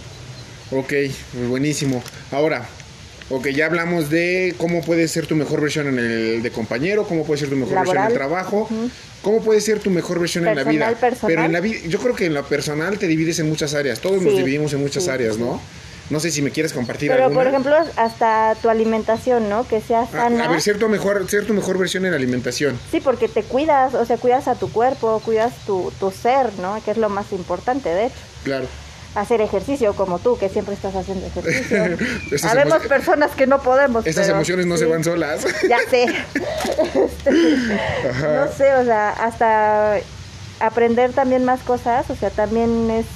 Ok, 0.70 0.88
pues 1.32 1.48
buenísimo. 1.48 2.02
Ahora, 2.30 2.68
ok, 3.30 3.48
ya 3.48 3.66
hablamos 3.66 4.10
de 4.10 4.54
cómo 4.58 4.82
puede 4.82 5.08
ser 5.08 5.26
tu 5.26 5.36
mejor 5.36 5.60
versión 5.60 5.86
en 5.88 5.98
el 5.98 6.42
de 6.42 6.50
compañero, 6.50 7.04
cómo 7.06 7.24
puede 7.24 7.40
ser 7.40 7.50
tu 7.50 7.56
mejor 7.56 7.74
versión 7.76 7.98
en 7.98 8.04
el 8.04 8.14
trabajo, 8.14 8.68
cómo 9.22 9.42
puede 9.42 9.60
ser 9.60 9.80
tu 9.80 9.90
mejor 9.90 10.18
versión 10.18 10.46
en 10.46 10.56
la 10.56 10.64
vida. 10.64 10.86
Personal, 10.86 10.96
personal. 10.96 11.34
Pero 11.34 11.44
en 11.44 11.52
la 11.52 11.60
vida, 11.60 11.78
yo 11.86 11.98
creo 11.98 12.14
que 12.14 12.26
en 12.26 12.34
lo 12.34 12.44
personal 12.44 12.98
te 12.98 13.06
divides 13.06 13.38
en 13.38 13.48
muchas 13.48 13.74
áreas. 13.74 14.00
Todos 14.00 14.22
nos 14.22 14.36
dividimos 14.36 14.72
en 14.72 14.80
muchas 14.80 15.04
sí, 15.04 15.10
áreas, 15.10 15.36
sí. 15.36 15.42
¿no? 15.42 15.60
No 16.10 16.20
sé 16.20 16.30
si 16.30 16.40
me 16.40 16.50
quieres 16.50 16.72
compartir 16.72 17.10
Pero 17.10 17.24
alguna. 17.24 17.40
por 17.42 17.48
ejemplo, 17.48 17.76
hasta 17.96 18.56
tu 18.62 18.70
alimentación, 18.70 19.50
¿no? 19.50 19.68
Que 19.68 19.82
sea 19.82 20.02
a, 20.02 20.06
sana. 20.06 20.46
a 20.46 20.48
ver, 20.48 20.62
ser 20.62 20.78
tu 20.78 20.88
mejor, 20.88 21.28
ser 21.28 21.44
tu 21.44 21.52
mejor 21.52 21.76
versión 21.76 22.06
en 22.06 22.12
la 22.12 22.16
alimentación. 22.16 22.78
Sí, 22.90 23.00
porque 23.02 23.28
te 23.28 23.42
cuidas, 23.42 23.92
o 23.92 24.06
sea, 24.06 24.16
cuidas 24.16 24.48
a 24.48 24.54
tu 24.54 24.72
cuerpo, 24.72 25.20
cuidas 25.22 25.52
tu, 25.66 25.92
tu 26.00 26.10
ser, 26.10 26.50
¿no? 26.60 26.82
Que 26.82 26.92
es 26.92 26.96
lo 26.96 27.10
más 27.10 27.30
importante, 27.32 27.90
de 27.90 28.06
hecho. 28.06 28.16
Claro. 28.42 28.66
Hacer 29.18 29.40
ejercicio 29.40 29.94
como 29.94 30.20
tú, 30.20 30.38
que 30.38 30.48
siempre 30.48 30.74
estás 30.74 30.94
haciendo 30.94 31.26
ejercicio. 31.26 31.98
Habemos 32.48 32.86
personas 32.86 33.32
que 33.32 33.48
no 33.48 33.60
podemos. 33.60 34.06
Estas 34.06 34.26
pero 34.26 34.36
emociones 34.36 34.66
no 34.66 34.76
se 34.76 34.86
van 34.86 35.02
solas. 35.02 35.44
Ya 35.68 35.78
sé. 35.90 36.06
Este, 36.94 37.30
no 37.30 38.52
sé, 38.56 38.74
o 38.74 38.84
sea, 38.84 39.10
hasta 39.10 39.98
aprender 40.60 41.12
también 41.12 41.44
más 41.44 41.60
cosas, 41.60 42.08
o 42.10 42.16
sea, 42.16 42.30
también 42.30 42.90
es 42.90 43.06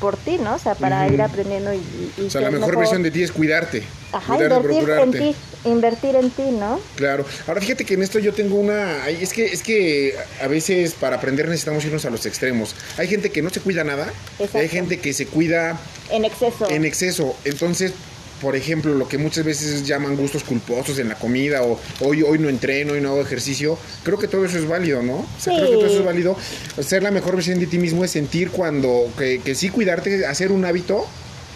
por 0.00 0.16
ti, 0.16 0.38
¿no? 0.38 0.54
O 0.54 0.58
sea, 0.58 0.74
para 0.74 1.06
ir 1.08 1.20
aprendiendo 1.20 1.72
y, 1.74 1.80
O 2.26 2.30
sea, 2.30 2.40
la 2.40 2.50
mejor 2.50 2.76
versión 2.78 3.02
de 3.02 3.10
ti 3.10 3.22
es 3.22 3.32
cuidarte. 3.32 3.82
Ajá, 4.12 4.36
cuidarte, 4.36 4.72
invertir 4.72 4.90
en 4.98 5.10
ti, 5.12 5.36
invertir 5.64 6.16
en 6.16 6.30
ti, 6.30 6.42
¿no? 6.52 6.80
Claro. 6.96 7.24
Ahora 7.46 7.60
fíjate 7.60 7.84
que 7.84 7.94
en 7.94 8.02
esto 8.02 8.18
yo 8.18 8.32
tengo 8.32 8.56
una. 8.56 9.08
Es 9.08 9.32
que, 9.32 9.44
es 9.46 9.62
que 9.62 10.14
a 10.40 10.46
veces 10.48 10.94
para 10.94 11.16
aprender 11.16 11.46
necesitamos 11.48 11.84
irnos 11.84 12.04
a 12.04 12.10
los 12.10 12.24
extremos. 12.26 12.74
Hay 12.96 13.08
gente 13.08 13.30
que 13.30 13.42
no 13.42 13.50
se 13.50 13.60
cuida 13.60 13.84
nada. 13.84 14.12
Exacto. 14.38 14.58
Hay 14.58 14.68
gente 14.68 14.98
que 14.98 15.12
se 15.12 15.26
cuida 15.26 15.78
En 16.10 16.24
exceso. 16.24 16.70
en 16.70 16.84
exceso. 16.84 17.36
Entonces, 17.44 17.92
por 18.40 18.56
ejemplo, 18.56 18.94
lo 18.94 19.08
que 19.08 19.18
muchas 19.18 19.44
veces 19.44 19.86
llaman 19.86 20.16
gustos 20.16 20.44
culposos 20.44 20.98
en 20.98 21.08
la 21.08 21.14
comida 21.16 21.62
o 21.62 21.78
hoy, 22.00 22.22
hoy 22.22 22.38
no 22.38 22.48
entreno, 22.48 22.92
hoy 22.92 23.00
no 23.00 23.10
hago 23.10 23.20
ejercicio, 23.20 23.78
creo 24.04 24.18
que 24.18 24.28
todo 24.28 24.44
eso 24.44 24.58
es 24.58 24.66
válido, 24.68 25.02
¿no? 25.02 25.16
O 25.16 25.26
sea, 25.38 25.54
creo 25.56 25.70
que 25.70 25.76
todo 25.76 25.86
eso 25.86 25.98
es 26.00 26.04
válido. 26.04 26.36
Ser 26.80 27.02
la 27.02 27.10
mejor 27.10 27.34
versión 27.34 27.58
de 27.58 27.66
ti 27.66 27.78
mismo 27.78 28.04
es 28.04 28.10
sentir 28.10 28.50
cuando, 28.50 29.10
que, 29.18 29.40
que 29.40 29.54
sí 29.54 29.68
cuidarte, 29.70 30.26
hacer 30.26 30.52
un 30.52 30.64
hábito, 30.64 31.06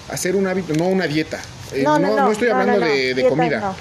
hacer 0.09 0.37
un 0.37 0.47
hábito, 0.47 0.75
no 0.75 0.89
una 0.89 1.07
dieta. 1.07 1.41
Eh, 1.73 1.83
No, 1.83 1.99
no, 1.99 2.17
no, 2.17 2.33
estoy 2.33 2.49
no, 2.49 2.55
hablando 2.57 2.81
no, 2.81 2.87
no. 2.87 2.93
de, 2.93 3.15
de 3.15 3.29
comida. 3.29 3.61
no. 3.61 3.77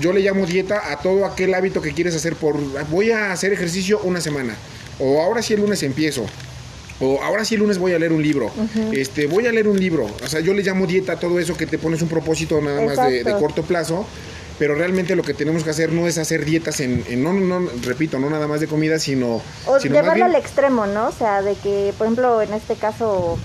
Yo 0.00 0.12
le 0.12 0.20
llamo 0.20 0.44
dieta 0.44 0.90
a 0.90 0.98
todo 0.98 1.24
aquel 1.24 1.54
hábito 1.54 1.80
que 1.80 1.92
quieres 1.92 2.16
hacer 2.16 2.34
por 2.34 2.58
voy 2.90 3.12
a 3.12 3.30
hacer 3.30 3.52
ejercicio 3.52 4.00
una 4.02 4.20
semana 4.20 4.56
o 4.98 5.22
ahora 5.22 5.40
sí 5.40 5.54
el 5.54 5.60
lunes 5.60 5.84
empiezo 5.84 6.26
o 7.04 7.22
ahora 7.22 7.44
sí 7.44 7.54
el 7.54 7.60
lunes 7.60 7.78
voy 7.78 7.92
a 7.92 7.98
leer 7.98 8.12
un 8.12 8.22
libro. 8.22 8.50
Este, 8.92 9.26
voy 9.26 9.46
a 9.46 9.52
leer 9.52 9.68
un 9.68 9.78
libro. 9.78 10.06
O 10.22 10.26
sea, 10.28 10.40
yo 10.40 10.54
le 10.54 10.62
llamo 10.62 10.86
dieta 10.86 11.12
a 11.12 11.18
todo 11.18 11.38
eso 11.38 11.56
que 11.56 11.66
te 11.66 11.78
pones 11.78 12.02
un 12.02 12.08
propósito 12.08 12.60
nada 12.60 12.80
más 12.82 12.96
de, 13.10 13.22
corto 13.38 13.62
plazo. 13.62 14.06
Pero 14.56 14.76
realmente 14.76 15.16
lo 15.16 15.24
que 15.24 15.34
tenemos 15.34 15.64
que 15.64 15.70
hacer 15.70 15.90
no 15.92 16.06
es 16.06 16.16
hacer 16.16 16.44
dietas 16.44 16.78
en, 16.78 17.02
en- 17.08 17.24
no, 17.24 17.32
no, 17.32 17.68
repito, 17.82 18.20
no 18.20 18.30
nada 18.30 18.46
más 18.46 18.60
de 18.60 18.68
comida, 18.68 19.00
sino, 19.00 19.42
O 19.66 19.80
sino 19.80 19.96
llevarlo 19.96 20.26
al 20.26 20.36
extremo, 20.36 20.86
¿no? 20.86 21.08
O 21.08 21.12
sea, 21.12 21.42
de 21.42 21.56
que, 21.56 21.92
por 21.98 22.06
ejemplo, 22.06 22.40
en 22.40 22.54
este 22.54 22.76
caso, 22.76 23.36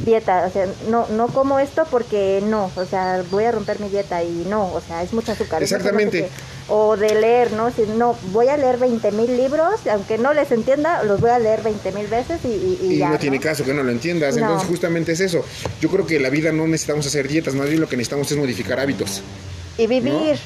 dieta, 0.00 0.46
o 0.46 0.50
sea, 0.52 0.66
no, 0.88 1.06
no 1.08 1.28
como 1.28 1.58
esto 1.58 1.86
porque 1.90 2.42
no, 2.44 2.70
o 2.76 2.84
sea, 2.84 3.22
voy 3.30 3.44
a 3.44 3.52
romper 3.52 3.78
mi 3.80 3.88
dieta 3.88 4.22
y 4.22 4.44
no, 4.48 4.72
o 4.72 4.80
sea, 4.80 5.02
es 5.02 5.08
azúcar. 5.12 5.14
mucho 5.14 5.34
sé 5.34 5.62
Exactamente. 5.62 6.28
O 6.68 6.96
de 6.96 7.14
leer, 7.14 7.52
¿no? 7.52 7.70
Si 7.70 7.82
no, 7.82 8.16
voy 8.32 8.48
a 8.48 8.56
leer 8.56 8.78
20 8.78 9.12
mil 9.12 9.36
libros, 9.36 9.74
aunque 9.90 10.16
no 10.18 10.32
les 10.32 10.50
entienda, 10.52 11.02
los 11.02 11.20
voy 11.20 11.30
a 11.30 11.38
leer 11.38 11.62
20 11.62 11.92
mil 11.92 12.06
veces 12.06 12.40
y, 12.44 12.48
y, 12.48 12.78
y 12.82 12.94
Y 12.94 12.98
ya. 12.98 13.10
no 13.10 13.18
tiene 13.18 13.38
caso 13.40 13.64
que 13.64 13.74
no 13.74 13.82
lo 13.82 13.90
entiendas. 13.92 14.36
No. 14.36 14.42
Entonces, 14.42 14.68
justamente 14.68 15.12
es 15.12 15.20
eso. 15.20 15.44
Yo 15.80 15.90
creo 15.90 16.06
que 16.06 16.18
la 16.20 16.30
vida 16.30 16.52
no 16.52 16.66
necesitamos 16.66 17.06
hacer 17.06 17.28
dietas, 17.28 17.54
más 17.54 17.68
bien 17.68 17.80
lo 17.80 17.88
que 17.88 17.96
necesitamos 17.96 18.30
es 18.30 18.38
modificar 18.38 18.80
hábitos. 18.80 19.22
Y 19.76 19.86
vivir, 19.86 20.38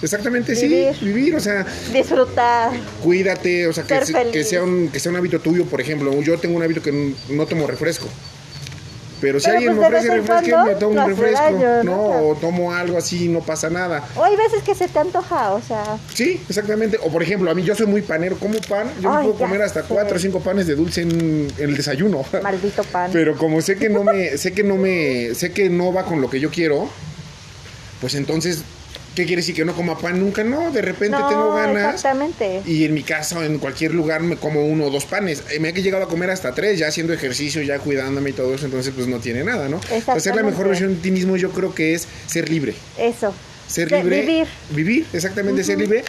Exactamente, 0.00 0.54
Vivir. 0.54 0.94
sí, 0.94 1.04
vivir, 1.06 1.34
o 1.34 1.40
sea, 1.40 1.66
disfrutar. 1.92 2.70
cuídate, 3.02 3.66
o 3.66 3.72
sea, 3.72 3.84
que, 3.84 3.98
que 4.30 4.44
sea 4.44 4.62
un, 4.62 4.90
que 4.90 5.00
sea 5.00 5.10
un 5.10 5.16
hábito 5.16 5.40
tuyo, 5.40 5.64
por 5.64 5.80
ejemplo. 5.80 6.12
Yo 6.22 6.38
tengo 6.38 6.56
un 6.56 6.62
hábito 6.62 6.80
que 6.82 7.14
no 7.30 7.46
tomo 7.46 7.66
refresco. 7.66 8.06
Pero 9.20 9.40
si 9.40 9.46
Pero, 9.46 9.56
alguien 9.58 9.76
pues, 9.76 9.90
me 9.90 9.96
ofrece 9.96 10.14
refresco, 10.16 10.50
cuando 10.50 10.72
me 10.72 10.74
tomo 10.78 11.02
un 11.02 11.08
refresco. 11.08 11.84
no, 11.84 12.28
o 12.28 12.34
tomo 12.36 12.72
algo 12.72 12.98
así, 12.98 13.28
no 13.28 13.40
pasa 13.40 13.68
nada. 13.68 14.04
O 14.14 14.22
hay 14.24 14.36
veces 14.36 14.62
que 14.62 14.74
se 14.74 14.88
te 14.88 14.98
antoja, 14.98 15.52
o 15.52 15.60
sea, 15.60 15.98
Sí, 16.14 16.40
exactamente. 16.48 16.98
O 17.02 17.08
por 17.10 17.22
ejemplo, 17.22 17.50
a 17.50 17.54
mí 17.54 17.62
yo 17.62 17.74
soy 17.74 17.86
muy 17.86 18.02
panero, 18.02 18.36
como 18.38 18.60
pan, 18.60 18.88
yo 19.00 19.10
me 19.10 19.22
puedo 19.22 19.32
ya 19.34 19.38
comer 19.44 19.62
hasta 19.62 19.82
cuatro 19.82 20.16
o 20.16 20.18
cinco 20.20 20.40
panes 20.40 20.66
de 20.66 20.74
dulce 20.76 21.02
en, 21.02 21.48
en 21.58 21.70
el 21.70 21.76
desayuno. 21.76 22.24
maldito 22.42 22.84
pan. 22.84 23.10
Pero 23.12 23.36
como 23.36 23.60
sé 23.60 23.76
que 23.76 23.88
no 23.88 24.04
me, 24.04 24.36
sé 24.38 24.52
que 24.52 24.62
no 24.62 24.76
me, 24.76 25.34
sé 25.34 25.52
que 25.52 25.68
no 25.68 25.92
va 25.92 26.04
con 26.04 26.20
lo 26.20 26.30
que 26.30 26.40
yo 26.40 26.50
quiero, 26.50 26.88
pues 28.00 28.14
entonces, 28.14 28.62
¿qué 29.18 29.26
quiere 29.26 29.40
decir 29.42 29.56
que 29.56 29.64
no 29.64 29.74
coma 29.74 29.98
pan 29.98 30.20
nunca? 30.20 30.44
No, 30.44 30.70
de 30.70 30.80
repente 30.80 31.18
no, 31.18 31.28
tengo 31.28 31.52
ganas. 31.52 31.94
exactamente. 31.94 32.62
Y 32.64 32.84
en 32.84 32.94
mi 32.94 33.02
casa 33.02 33.40
o 33.40 33.42
en 33.42 33.58
cualquier 33.58 33.92
lugar 33.92 34.22
me 34.22 34.36
como 34.36 34.64
uno 34.64 34.84
o 34.84 34.90
dos 34.90 35.06
panes. 35.06 35.42
Eh, 35.50 35.58
Me 35.58 35.70
he 35.70 35.72
llegado 35.72 36.04
a 36.04 36.08
comer 36.08 36.30
hasta 36.30 36.54
tres, 36.54 36.78
ya 36.78 36.86
haciendo 36.86 37.12
ejercicio, 37.12 37.60
ya 37.62 37.80
cuidándome 37.80 38.30
y 38.30 38.32
todo 38.32 38.54
eso, 38.54 38.66
entonces 38.66 38.92
pues 38.94 39.08
no 39.08 39.18
tiene 39.18 39.42
nada, 39.42 39.68
¿no? 39.68 39.80
Ser 40.20 40.36
la 40.36 40.44
mejor 40.44 40.68
versión 40.68 40.94
de 40.94 41.00
ti 41.00 41.10
mismo 41.10 41.36
yo 41.36 41.50
creo 41.50 41.74
que 41.74 41.94
es 41.94 42.06
ser 42.28 42.48
libre. 42.48 42.74
Eso. 42.96 43.34
Ser 43.66 43.90
libre. 43.90 44.20
Vivir. 44.20 44.46
Vivir, 44.70 45.06
exactamente, 45.12 45.64
ser 45.64 45.78
libre 45.78 46.04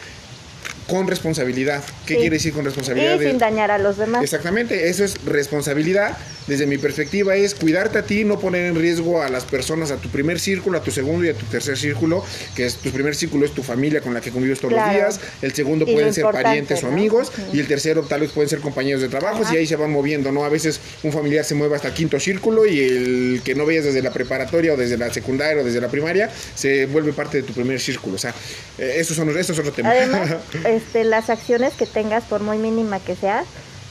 con 0.88 1.06
responsabilidad. 1.06 1.82
¿Qué 2.06 2.14
Sí. 2.14 2.20
quiere 2.20 2.36
decir 2.36 2.52
con 2.52 2.64
responsabilidad? 2.64 3.16
Y 3.16 3.18
De- 3.20 3.28
sin 3.30 3.38
dañar 3.38 3.70
a 3.70 3.78
los 3.78 3.96
demás. 3.96 4.22
Exactamente, 4.24 4.88
eso 4.88 5.04
es 5.04 5.14
responsabilidad. 5.24 6.16
Desde 6.46 6.66
mi 6.66 6.78
perspectiva 6.78 7.36
es 7.36 7.54
cuidarte 7.54 7.98
a 7.98 8.02
ti, 8.02 8.24
no 8.24 8.40
poner 8.40 8.66
en 8.66 8.74
riesgo 8.74 9.22
a 9.22 9.28
las 9.28 9.44
personas, 9.44 9.92
a 9.92 9.96
tu 9.98 10.08
primer 10.08 10.40
círculo, 10.40 10.78
a 10.78 10.82
tu 10.82 10.90
segundo 10.90 11.24
y 11.24 11.28
a 11.28 11.34
tu 11.34 11.46
tercer 11.46 11.76
círculo, 11.78 12.24
que 12.56 12.66
es 12.66 12.76
tu 12.76 12.90
primer 12.90 13.14
círculo 13.14 13.46
es 13.46 13.52
tu 13.52 13.62
familia 13.62 14.00
con 14.00 14.14
la 14.14 14.20
que 14.20 14.30
convives 14.32 14.58
todos 14.58 14.74
Claro. 14.74 14.86
los 14.88 14.96
días, 14.96 15.20
el 15.42 15.52
segundo 15.54 15.84
Y 15.88 15.92
pueden 15.92 16.12
ser 16.12 16.24
parientes 16.24 16.82
o 16.82 16.88
amigos 16.88 17.30
y 17.52 17.60
el 17.60 17.68
tercero 17.68 18.02
tal 18.02 18.22
vez 18.22 18.30
pueden 18.32 18.48
ser 18.48 18.58
compañeros 18.60 19.00
de 19.00 19.08
trabajo 19.08 19.42
Ajá. 19.44 19.54
y 19.54 19.58
ahí 19.58 19.66
se 19.66 19.76
van 19.76 19.92
moviendo, 19.92 20.32
¿no? 20.32 20.44
A 20.44 20.48
veces 20.48 20.80
un 21.04 21.12
familiar 21.12 21.44
se 21.44 21.54
mueve 21.54 21.76
hasta 21.76 21.88
el 21.88 21.94
quinto 21.94 22.18
círculo 22.18 22.66
y 22.66 22.80
el 22.80 23.42
que 23.44 23.54
no 23.54 23.64
veías 23.64 23.84
desde 23.84 24.02
la 24.02 24.10
preparatoria 24.12 24.72
o 24.72 24.76
desde 24.76 24.96
la 24.98 25.12
secundaria 25.12 25.62
o 25.62 25.64
desde 25.64 25.80
la 25.80 25.88
primaria 25.88 26.30
se 26.56 26.86
vuelve 26.86 27.12
parte 27.12 27.36
de 27.38 27.42
tu 27.44 27.52
primer 27.52 27.78
círculo, 27.80 28.16
o 28.16 28.18
sea, 28.18 28.34
eh, 28.78 28.94
eso, 28.96 29.14
son, 29.14 29.28
eso 29.38 29.52
es 29.52 29.58
otro 29.58 29.70
tema. 29.72 29.90
Además, 29.90 30.30
este, 30.80 31.04
las 31.04 31.30
acciones 31.30 31.74
que 31.74 31.86
tengas, 31.86 32.24
por 32.24 32.40
muy 32.40 32.58
mínima 32.58 32.98
que 33.00 33.14
sea, 33.16 33.44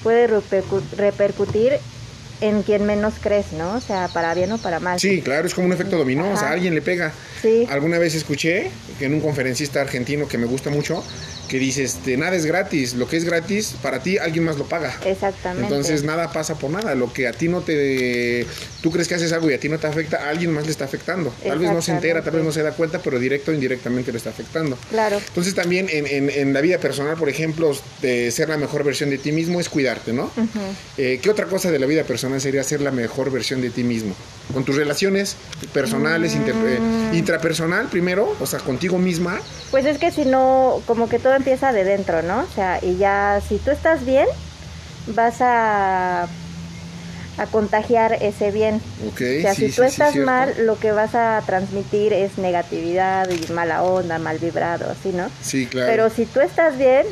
puede 0.04 0.28
repercu- 0.30 0.82
repercutir 0.98 1.74
en 2.42 2.64
quien 2.64 2.86
menos 2.86 3.16
crees, 3.22 3.52
¿no? 3.52 3.74
O 3.76 3.82
sea, 3.82 4.08
para 4.14 4.34
bien 4.34 4.52
o 4.54 4.58
para 4.58 4.80
mal. 4.80 5.00
Sí, 5.00 5.22
claro, 5.22 5.46
es 5.46 5.54
como 5.54 5.68
un 5.68 5.74
efecto 5.74 5.98
dominó, 5.98 6.32
o 6.32 6.38
sea, 6.38 6.52
alguien 6.52 6.74
le 6.74 6.82
pega. 6.82 7.12
Sí. 7.42 7.68
Alguna 7.70 7.98
vez 8.00 8.16
escuché 8.16 8.72
que 8.98 9.06
en 9.06 9.14
un 9.14 9.20
conferencista 9.20 9.82
argentino 9.82 10.28
que 10.28 10.38
me 10.38 10.46
gusta 10.46 10.70
mucho, 10.70 11.04
que 11.50 11.60
dice, 11.60 11.84
este, 11.84 12.16
nada 12.16 12.36
es 12.38 12.46
gratis, 12.46 12.94
lo 12.94 13.08
que 13.10 13.18
es 13.18 13.26
gratis 13.26 13.74
para 13.82 14.02
ti 14.02 14.18
alguien 14.18 14.46
más 14.46 14.58
lo 14.58 14.66
paga. 14.70 14.96
Exactamente. 15.06 15.64
Entonces 15.68 16.04
nada 16.04 16.32
pasa 16.32 16.58
por 16.58 16.70
nada, 16.72 16.96
lo 16.96 17.12
que 17.12 17.28
a 17.28 17.34
ti 17.34 17.50
no 17.50 17.60
te... 17.62 18.46
Tú 18.82 18.92
crees 18.92 19.10
que 19.10 19.16
haces 19.16 19.34
algo 19.34 19.50
y 19.52 19.54
a 19.56 19.60
ti 19.60 19.68
no 19.68 19.78
te 19.78 19.88
afecta, 19.88 20.24
a 20.26 20.30
alguien 20.30 20.52
más 20.54 20.64
le 20.66 20.72
está 20.72 20.86
afectando. 20.86 21.34
Tal 21.46 21.60
vez 21.60 21.70
no 21.72 21.82
se 21.82 21.92
entera, 21.92 22.24
tal 22.24 22.36
vez 22.36 22.44
no 22.46 22.52
se 22.54 22.62
da 22.64 22.72
cuenta, 22.72 23.00
pero 23.00 23.20
directo 23.20 23.52
o 23.52 23.54
indirectamente 23.54 24.12
le 24.14 24.18
está 24.20 24.30
afectando. 24.30 24.78
Claro. 24.90 25.18
Entonces 25.28 25.54
también 25.56 25.88
en, 25.92 26.08
en- 26.08 26.30
en 26.30 26.54
la 26.54 26.62
vida 26.62 26.78
personal, 26.78 27.18
por 27.18 27.28
ejemplo, 27.28 27.76
de 28.02 28.32
ser 28.32 28.48
la 28.48 28.58
mejor 28.58 28.84
versión 28.86 29.10
de 29.10 29.18
ti 29.18 29.32
mismo 29.34 29.60
es 29.60 29.68
cuidarte, 29.68 30.14
¿no? 30.14 30.32
Eh, 30.98 31.20
¿Qué 31.22 31.30
otra 31.30 31.48
cosa 31.48 31.72
de 31.72 31.80
la 31.80 31.88
vida 31.88 32.04
personal 32.04 32.40
sería 32.40 32.64
ser 32.64 32.80
la 32.82 32.92
mejor 32.92 33.32
versión 33.32 33.60
de 33.62 33.70
ti 33.72 33.84
mismo? 33.84 34.16
Con 34.54 34.64
tus 34.66 34.76
relaciones 34.76 35.36
personales, 35.74 36.34
inter- 36.34 36.56
Mm. 36.56 36.68
eh, 37.14 37.18
intrapersonal 37.18 37.88
primero, 37.88 38.36
o 38.40 38.46
sea, 38.46 38.60
contigo 38.60 38.98
misma. 38.98 39.40
Pues 39.72 39.86
es 39.86 39.98
que 40.00 40.12
si 40.12 40.26
no, 40.26 40.82
como 40.88 41.08
que 41.08 41.20
todo 41.20 41.36
empieza 41.36 41.72
de 41.72 41.84
dentro, 41.84 42.22
¿no? 42.24 42.40
O 42.42 42.48
sea, 42.56 42.80
y 42.82 42.98
ya 42.98 43.42
si 43.48 43.58
tú 43.58 43.70
estás 43.72 44.06
bien, 44.06 44.26
vas 45.08 45.42
a, 45.42 46.24
a 46.24 47.46
contagiar 47.52 48.14
ese 48.22 48.50
bien. 48.52 48.82
Ok, 49.08 49.22
O 49.38 49.42
sea, 49.42 49.54
sí, 49.56 49.70
si 49.70 49.76
tú 49.76 49.82
sí, 49.84 49.88
estás 49.88 50.16
mal, 50.16 50.54
lo 50.66 50.80
que 50.80 50.92
vas 50.92 51.14
a 51.16 51.42
transmitir 51.46 52.12
es 52.14 52.38
negatividad 52.40 53.30
y 53.30 53.52
mala 53.54 53.84
onda, 53.84 54.18
mal 54.18 54.40
vibrado, 54.40 54.90
así, 54.90 55.10
¿no? 55.10 55.30
Sí, 55.42 55.68
claro. 55.68 55.88
Pero 55.92 56.10
si 56.10 56.26
tú 56.26 56.42
estás 56.42 56.78
bien 56.78 57.06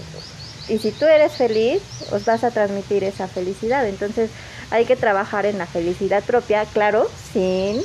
y 0.68 0.80
si 0.80 0.92
tú 0.92 1.06
eres 1.06 1.34
feliz, 1.34 1.82
os 2.12 2.26
vas 2.26 2.44
a 2.44 2.52
transmitir 2.52 3.04
esa 3.04 3.28
felicidad. 3.28 3.88
Entonces 3.88 4.30
hay 4.72 4.86
que 4.86 4.96
trabajar 4.96 5.46
en 5.46 5.58
la 5.58 5.66
felicidad 5.66 6.24
propia, 6.24 6.66
claro, 6.66 7.10
sin 7.34 7.82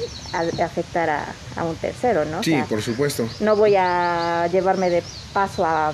afectar 0.62 1.10
a, 1.10 1.26
a 1.56 1.64
un 1.64 1.76
tercero, 1.76 2.24
¿no? 2.24 2.40
O 2.40 2.42
sí, 2.42 2.52
sea, 2.52 2.64
por 2.64 2.82
supuesto. 2.82 3.28
no 3.40 3.54
voy 3.56 3.74
a 3.76 4.48
llevarme 4.50 4.90
de 4.90 5.02
paso 5.32 5.64
a 5.64 5.92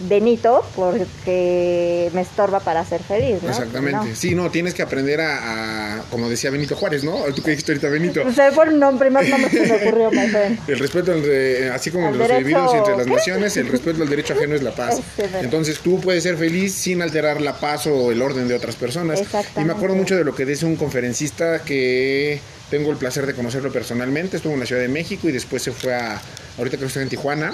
Benito 0.00 0.64
porque 0.76 2.10
me 2.14 2.20
estorba 2.20 2.60
para 2.60 2.84
ser 2.84 3.02
feliz, 3.02 3.42
¿no? 3.42 3.48
Exactamente. 3.50 4.08
No. 4.08 4.14
Sí, 4.14 4.34
no, 4.34 4.50
tienes 4.50 4.74
que 4.74 4.82
aprender 4.82 5.20
a, 5.20 5.96
a- 5.98 6.02
como 6.10 6.28
decía 6.28 6.50
Benito 6.50 6.76
Juárez, 6.76 7.04
¿no? 7.04 7.16
Tú 7.34 7.42
que 7.42 7.50
dijiste 7.50 7.72
ahorita 7.72 7.88
Benito. 7.88 8.22
Se 8.34 8.52
fue 8.52 8.66
el 8.66 8.78
nombre, 8.78 9.10
más 9.10 9.28
nombre 9.28 9.50
que 9.50 9.60
me 9.66 9.72
ocurrió, 9.76 10.10
my 10.10 10.28
friend. 10.28 10.58
El 10.68 10.78
respeto, 10.78 11.12
entre- 11.12 11.70
así 11.70 11.90
como 11.90 12.08
Al 12.08 12.18
los 12.18 12.30
individuos 12.30 12.72
y 12.74 12.76
entre 12.78 12.96
las 12.96 13.06
naciones, 13.06 13.56
el 13.56 13.68
respeto 13.68 14.02
al 14.02 14.08
derecho 14.08 14.34
ajeno 14.34 14.54
es 14.54 14.62
la 14.62 14.72
paz. 14.74 15.00
Entonces 15.40 15.78
tú 15.80 16.00
puedes 16.00 16.22
ser 16.22 16.36
feliz 16.36 16.74
sin 16.74 17.02
alterar 17.02 17.40
la 17.40 17.54
paz 17.58 17.86
o 17.86 18.12
el 18.12 18.22
orden 18.22 18.48
de 18.48 18.54
otras 18.54 18.76
personas. 18.76 19.20
Y 19.56 19.64
me 19.64 19.72
acuerdo 19.72 19.96
mucho 19.96 20.16
de 20.16 20.24
lo 20.24 20.34
que 20.34 20.44
dice 20.44 20.64
un 20.66 20.76
conferencista 20.76 21.60
que 21.64 22.40
tengo 22.70 22.90
el 22.90 22.96
placer 22.96 23.26
de 23.26 23.34
conocerlo 23.34 23.72
personalmente. 23.72 24.36
Estuvo 24.36 24.52
en 24.54 24.60
la 24.60 24.66
Ciudad 24.66 24.82
de 24.82 24.88
México 24.88 25.28
y 25.28 25.32
después 25.32 25.62
se 25.62 25.72
fue 25.72 25.94
a, 25.94 26.20
ahorita 26.58 26.76
creo 26.76 26.80
que 26.80 26.86
está 26.86 27.02
en 27.02 27.08
Tijuana. 27.08 27.52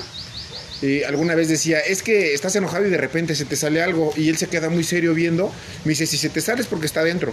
Alguna 1.07 1.35
vez 1.35 1.49
decía, 1.49 1.79
es 1.81 2.03
que 2.03 2.35
estás 2.35 2.55
enojado 2.57 2.87
y 2.87 2.91
de 2.91 2.97
repente 2.99 3.35
se 3.35 3.45
te 3.45 3.57
sale 3.57 3.83
algo 3.83 4.13
y 4.17 4.29
él 4.29 4.37
se 4.37 4.47
queda 4.49 4.69
muy 4.69 4.85
serio 4.85 5.15
viendo. 5.15 5.53
Me 5.85 5.91
dice, 5.91 6.07
si 6.07 6.17
se 6.19 6.29
te 6.29 6.41
sale 6.41 6.61
es 6.63 6.67
porque 6.67 6.87
está 6.87 7.01
adentro. 7.01 7.33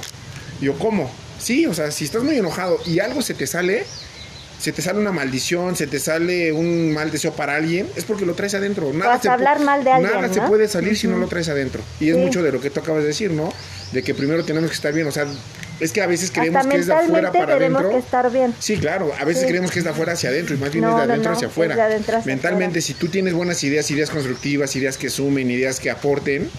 Y 0.62 0.66
yo, 0.66 0.78
¿cómo? 0.78 1.12
Sí, 1.40 1.66
o 1.66 1.74
sea, 1.74 1.92
si 1.92 2.06
estás 2.06 2.24
muy 2.24 2.38
enojado 2.38 2.80
y 2.86 3.00
algo 3.00 3.22
se 3.22 3.34
te 3.34 3.48
sale, 3.48 3.84
se 4.60 4.72
te 4.72 4.82
sale 4.84 5.00
una 5.00 5.12
maldición, 5.12 5.76
se 5.76 5.88
te 5.88 6.00
sale 6.00 6.52
un 6.52 6.94
mal 6.94 7.10
deseo 7.10 7.34
para 7.34 7.56
alguien, 7.56 7.88
es 7.96 8.04
porque 8.04 8.26
lo 8.28 8.36
traes 8.36 8.54
adentro. 8.54 8.94
Nada 8.94 9.14
Vas 9.14 9.22
se 9.24 9.28
a 9.28 9.32
pu- 9.32 9.34
hablar 9.36 9.60
mal 9.60 9.84
de 9.84 9.92
alguien, 9.92 10.14
Nada 10.22 10.32
se 10.34 10.42
puede 10.42 10.68
salir 10.68 10.96
si 10.98 11.08
no 11.08 11.18
lo 11.18 11.28
traes 11.28 11.50
adentro. 11.50 11.82
Y 12.00 12.10
es 12.10 12.18
mucho 12.18 12.44
de 12.44 12.52
lo 12.52 12.62
que 12.62 12.70
tú 12.70 12.80
acabas 12.80 13.02
de 13.02 13.08
decir, 13.08 13.32
¿no? 13.32 13.52
De 13.92 14.04
que 14.04 14.14
primero 14.14 14.46
tenemos 14.46 14.70
que 14.70 14.76
estar 14.76 14.94
bien. 14.94 15.08
O 15.08 15.12
sea, 15.12 15.26
es 15.82 15.92
que 15.92 16.02
a 16.02 16.08
veces 16.08 16.32
creemos 16.32 16.60
Hasta 16.62 16.70
que 16.72 16.80
es 16.80 16.86
de 16.88 16.94
afuera 16.94 17.32
para 17.32 17.56
adentro. 17.56 17.90
que 17.90 17.98
estar 17.98 18.32
bien. 18.32 18.54
Sí, 18.60 18.78
claro, 18.78 19.12
a 19.20 19.26
veces 19.26 19.42
Sí. 19.44 19.50
creemos 19.50 19.72
que 19.72 19.80
es 19.80 19.86
de 19.86 19.92
afuera 19.92 20.14
hacia 20.14 20.30
adentro 20.30 20.56
y 20.56 20.60
más 20.60 20.72
bien 20.72 20.86
No, 20.86 20.92
es 20.92 20.96
de 20.98 21.02
adentro 21.14 21.32
no, 21.32 21.36
hacia 21.38 21.48
afuera. 21.50 21.76
de 21.76 21.82
adentro 21.82 22.18
hacia 22.18 22.32
Mentalmente, 22.34 22.80
afuera. 22.80 22.82
si 22.86 22.94
tú 22.94 23.08
tienes 23.08 23.34
buenas 23.34 23.64
ideas, 23.64 23.90
ideas 23.92 24.10
constructivas, 24.10 24.76
ideas 24.76 24.98
que 24.98 25.10
sumen, 25.10 25.50
ideas 25.52 25.80
que 25.80 25.90
aporten, 25.90 26.50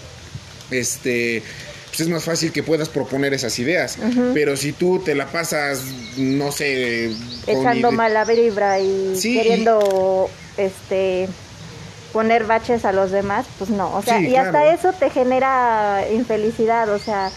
este 0.71 1.41
pues 1.89 1.99
es 2.01 2.07
más 2.09 2.23
fácil 2.23 2.51
que 2.51 2.63
puedas 2.63 2.89
proponer 2.89 3.35
esas 3.35 3.59
ideas. 3.59 3.99
Pero 4.33 4.57
si 4.57 4.71
tú 4.71 4.97
te 4.97 5.13
la 5.13 5.27
pasas, 5.27 5.81
no 6.17 6.51
sé, 6.51 7.11
con 7.45 7.55
echando 7.57 7.89
ide- 7.89 7.95
mala 7.95 8.25
vibra 8.25 8.79
y 8.79 9.15
Sí, 9.15 9.35
queriendo 9.35 10.27
este 10.57 11.29
poner 12.11 12.45
baches 12.45 12.83
a 12.85 12.93
los 12.93 13.11
demás, 13.11 13.45
pues 13.59 13.69
no, 13.69 13.93
o 13.95 14.01
sea, 14.01 14.17
Sí, 14.17 14.27
y 14.29 14.35
hasta 14.35 14.73
eso 14.73 14.91
te 14.93 15.11
genera 15.11 16.03
infelicidad, 16.11 16.89
o 16.89 16.97
sea, 16.97 17.31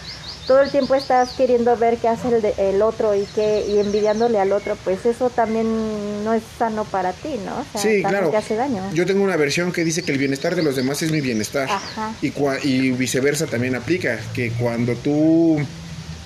todo 0.47 0.61
el 0.61 0.71
tiempo 0.71 0.95
estás 0.95 1.29
queriendo 1.33 1.75
ver 1.77 1.97
qué 1.97 2.07
hace 2.07 2.29
el, 2.29 2.41
de- 2.41 2.53
el 2.57 2.81
otro 2.81 3.13
y 3.13 3.25
qué 3.35 3.65
y 3.67 3.79
envidiándole 3.79 4.39
al 4.39 4.51
otro, 4.53 4.77
pues 4.83 5.05
eso 5.05 5.29
también 5.29 6.23
no 6.23 6.33
es 6.33 6.41
sano 6.57 6.85
para 6.85 7.11
ti, 7.13 7.35
¿no? 7.45 7.59
O 7.59 7.65
sea, 7.73 7.81
Sí, 7.81 8.01
claro. 8.01 8.29
te 8.29 8.37
hace 8.37 8.55
daño. 8.55 8.81
Yo 8.93 9.05
tengo 9.05 9.23
una 9.23 9.35
versión 9.37 9.71
que 9.71 9.83
dice 9.83 10.03
que 10.03 10.11
el 10.13 10.17
bienestar 10.17 10.55
de 10.55 10.63
los 10.63 10.75
demás 10.75 11.01
es 11.01 11.11
mi 11.11 11.21
bienestar. 11.21 11.69
Ajá. 11.69 12.13
Y, 12.21 12.31
cua- 12.31 12.59
y 12.63 12.91
viceversa 12.91 13.45
también 13.45 13.75
aplica, 13.75 14.19
que 14.33 14.51
cuando 14.53 14.93
tú 14.95 15.57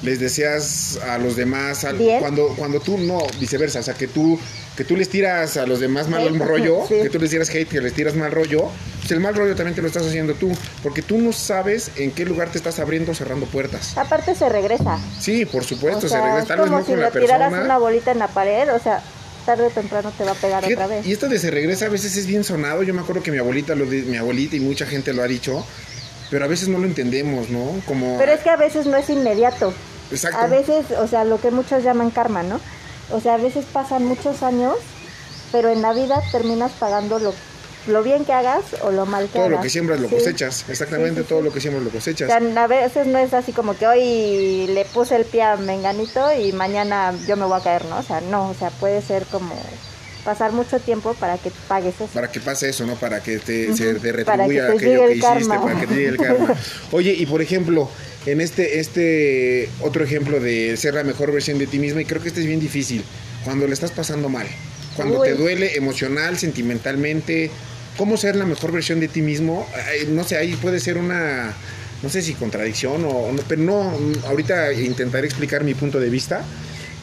les 0.03 0.19
deseas 0.19 0.97
a 1.07 1.17
los 1.19 1.35
demás, 1.35 1.83
al- 1.83 1.97
cuando 2.19 2.47
cuando 2.57 2.79
tú 2.79 2.97
no, 2.97 3.19
viceversa, 3.39 3.79
o 3.79 3.83
sea, 3.83 3.93
que 3.93 4.07
tú 4.07 4.39
que 4.75 4.83
tú 4.85 4.95
les 4.95 5.09
tiras 5.09 5.57
a 5.57 5.65
los 5.67 5.79
demás 5.79 6.07
mal 6.07 6.25
Hate. 6.27 6.39
rollo, 6.39 6.85
Sí. 6.87 6.95
que 7.03 7.09
tú 7.09 7.19
les 7.19 7.29
tiras 7.29 7.49
hate, 7.49 7.67
que 7.67 7.81
les 7.81 7.93
tiras 7.93 8.15
mal 8.15 8.31
rollo, 8.31 8.69
el 9.13 9.19
mal 9.19 9.35
rollo 9.35 9.55
también 9.55 9.75
te 9.75 9.81
lo 9.81 9.87
estás 9.87 10.05
haciendo 10.07 10.33
tú, 10.33 10.51
porque 10.83 11.01
tú 11.01 11.17
no 11.17 11.31
sabes 11.33 11.91
en 11.95 12.11
qué 12.11 12.25
lugar 12.25 12.49
te 12.49 12.57
estás 12.57 12.79
abriendo 12.79 13.11
o 13.11 13.15
cerrando 13.15 13.45
puertas. 13.45 13.97
Aparte 13.97 14.35
se 14.35 14.47
regresa. 14.49 14.99
Sí, 15.19 15.45
por 15.45 15.63
supuesto, 15.63 16.07
o 16.07 16.09
se 16.09 16.17
regresa 16.19 16.39
es 16.41 16.47
tal 16.47 16.57
vez 16.59 16.65
como 16.67 16.79
no 16.79 16.85
si 16.85 16.91
con 16.91 16.99
la 17.01 17.09
le 17.09 17.19
tiraras 17.19 17.49
persona. 17.49 17.65
una 17.65 17.77
bolita 17.77 18.11
en 18.11 18.19
la 18.19 18.27
pared, 18.27 18.73
o 18.73 18.79
sea, 18.79 19.01
tarde 19.45 19.65
o 19.65 19.69
temprano 19.69 20.11
te 20.17 20.23
va 20.23 20.31
a 20.31 20.35
pegar 20.35 20.63
otra 20.65 20.87
vez. 20.87 21.05
Y 21.05 21.11
esto 21.13 21.27
de 21.27 21.39
se 21.39 21.49
regresa 21.51 21.85
a 21.85 21.89
veces 21.89 22.15
es 22.17 22.27
bien 22.27 22.43
sonado. 22.43 22.83
Yo 22.83 22.93
me 22.93 23.01
acuerdo 23.01 23.23
que 23.23 23.31
mi 23.31 23.37
abuelita, 23.39 23.75
lo 23.75 23.85
di- 23.85 24.03
mi 24.03 24.17
abuelita 24.17 24.55
y 24.55 24.59
mucha 24.59 24.85
gente 24.85 25.13
lo 25.13 25.23
ha 25.23 25.27
dicho, 25.27 25.65
pero 26.29 26.45
a 26.45 26.47
veces 26.47 26.67
no 26.69 26.77
lo 26.77 26.85
entendemos, 26.85 27.49
¿no? 27.49 27.81
Como 27.87 28.17
Pero 28.17 28.31
es 28.31 28.41
que 28.41 28.49
a 28.49 28.55
veces 28.55 28.85
no 28.85 28.97
es 28.97 29.09
inmediato. 29.09 29.73
Exacto. 30.11 30.37
A 30.39 30.47
veces, 30.47 30.85
o 30.99 31.07
sea, 31.07 31.23
lo 31.23 31.39
que 31.41 31.51
muchos 31.51 31.83
llaman 31.83 32.11
karma, 32.11 32.43
¿no? 32.43 32.59
O 33.11 33.19
sea, 33.19 33.33
a 33.33 33.37
veces 33.37 33.65
pasan 33.71 34.05
muchos 34.05 34.43
años, 34.43 34.75
pero 35.51 35.69
en 35.69 35.81
la 35.81 35.91
vida 35.93 36.21
terminas 36.31 36.71
pagando 36.73 37.17
lo, 37.19 37.33
lo 37.88 38.03
bien 38.03 38.25
que 38.25 38.33
hagas 38.33 38.63
o 38.83 38.91
lo 38.91 39.05
mal 39.05 39.25
que 39.27 39.33
todo 39.33 39.43
hagas. 39.45 39.57
lo 39.57 39.61
que 39.63 39.69
siembras 39.69 40.00
lo 40.00 40.07
Sí. 40.09 40.15
cosechas, 40.15 40.65
exactamente 40.69 41.21
Sí, 41.21 41.23
sí, 41.23 41.29
todo 41.29 41.41
lo 41.41 41.51
que 41.51 41.59
siembras 41.61 41.83
lo 41.83 41.89
O 41.89 41.93
cosechas. 41.93 42.27
sea, 42.27 42.63
a 42.63 42.67
veces 42.67 43.07
no 43.07 43.17
es 43.17 43.33
así 43.33 43.51
como 43.53 43.75
que 43.77 43.88
hoy 43.88 44.67
le 44.67 44.85
puse 44.85 45.15
el 45.15 45.25
pie 45.25 45.43
a 45.43 45.55
Menganito 45.57 46.27
y 46.39 46.51
mañana 46.51 47.13
yo 47.27 47.38
me 47.38 47.45
voy 47.45 47.59
a 47.59 47.63
caer, 47.63 47.85
¿no? 47.85 47.97
O 48.00 48.03
sea, 48.03 48.21
no, 48.21 48.50
o 48.50 48.53
sea, 48.53 48.69
puede 48.69 49.01
ser 49.01 49.25
como 49.25 49.55
pasar 50.23 50.51
mucho 50.51 50.79
tiempo 50.79 51.15
para 51.15 51.39
que 51.39 51.51
pagues 51.67 51.95
eso. 51.95 52.05
Para 52.13 52.31
que 52.31 52.39
pase 52.39 52.69
eso, 52.69 52.85
¿no? 52.85 52.93
Para 52.95 53.21
que 53.23 53.39
te, 53.39 53.75
se 53.75 53.95
te 53.95 54.00
que 54.01 54.11
retribuya 54.11 54.67
te 54.67 54.73
aquello 54.73 55.07
que 55.07 55.11
hiciste, 55.13 55.27
karma. 55.27 55.61
para 55.63 55.79
que 55.79 55.88
te 55.88 55.95
llegue 55.95 56.09
el 56.09 56.17
karma. 56.17 56.55
Oye, 56.91 57.11
y 57.17 57.25
por 57.25 57.41
ejemplo, 57.41 57.89
en 58.27 58.39
este, 58.41 58.79
este 58.79 59.67
otro 59.79 60.03
ejemplo 60.03 60.39
de 60.39 60.77
ser 60.77 60.93
la 60.93 61.03
mejor 61.03 61.31
versión 61.31 61.57
de 61.57 61.65
ti 61.65 61.79
misma, 61.79 62.01
y 62.01 62.05
creo 62.05 62.21
que 62.21 62.27
este 62.27 62.41
es 62.41 62.45
bien 62.45 62.59
difícil, 62.59 63.03
cuando 63.43 63.65
le 63.65 63.73
estás 63.73 63.89
pasando 63.89 64.29
mal, 64.29 64.45
cuando 64.95 65.19
Uy. 65.21 65.27
te 65.29 65.33
duele 65.33 65.75
emocional, 65.75 66.38
sentimentalmente, 66.38 67.50
¿cómo 67.98 68.17
ser 68.17 68.36
la 68.36 68.45
mejor 68.45 68.71
versión 68.71 69.00
de 69.00 69.07
ti 69.07 69.21
mismo? 69.21 69.67
Ay, 69.75 70.07
No 70.10 70.24
sé, 70.24 70.38
ahí 70.38 70.55
puede 70.55 70.79
ser 70.79 70.98
una, 70.98 71.53
no 72.01 72.10
sé 72.10 72.21
si 72.21 72.33
contradicción 72.33 73.03
o, 73.05 73.10
o 73.10 73.31
no, 73.31 73.41
pero 73.48 73.62
no, 73.62 73.93
ahorita 74.27 74.74
intentaré 74.74 75.27
explicar 75.27 75.63
mi 75.63 75.74
punto 75.74 76.00
de 76.00 76.10
vista. 76.10 76.43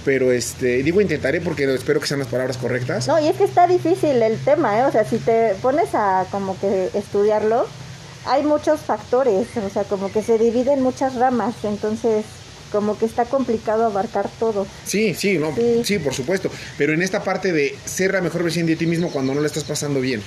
Pero 0.05 0.33
este, 0.33 0.83
digo 0.83 1.01
intentaré 1.01 1.41
porque 1.41 1.65
espero 1.75 2.01
que 2.01 2.07
sean 2.07 2.21
las 2.21 2.29
palabras 2.29 2.57
correctas. 2.57 3.07
No, 3.09 3.19
y 3.21 3.27
es 3.29 3.37
que 3.37 3.45
está 3.45 3.67
difícil 3.67 4.23
el 4.23 4.39
tema, 4.39 4.79
¿eh? 4.79 4.85
O 4.85 4.93
sea, 4.93 5.05
si 5.05 5.19
te 5.19 5.55
pones 5.61 5.89
a 5.95 6.25
como 6.31 6.59
que 6.59 6.89
estudiarlo, 6.95 7.67
hay 8.25 8.43
muchos 8.43 8.81
factores, 8.81 9.49
o 9.57 9.69
sea, 9.69 9.85
como 9.85 10.11
que 10.11 10.23
se 10.23 10.39
divide 10.39 10.73
en 10.73 10.83
muchas 10.83 11.15
ramas, 11.17 11.55
entonces 11.65 12.25
como 12.73 12.97
que 12.99 13.07
está 13.07 13.25
complicado 13.25 13.85
abarcar 13.87 14.29
todo. 14.39 14.67
Sí, 14.87 15.15
sí, 15.15 15.37
no, 15.39 15.55
Sí. 15.55 15.83
sí. 15.85 15.99
por 15.99 16.15
supuesto. 16.15 16.51
Pero 16.79 16.93
en 16.95 17.03
esta 17.03 17.23
parte 17.25 17.53
de 17.53 17.75
ser 17.85 18.13
la 18.13 18.21
mejor 18.21 18.43
versión 18.45 18.67
de 18.67 18.77
ti 18.77 18.87
mismo 18.87 19.11
cuando 19.11 19.35
no 19.35 19.41
la 19.41 19.47
estás 19.47 19.65
pasando 19.65 20.01
bien. 20.01 20.23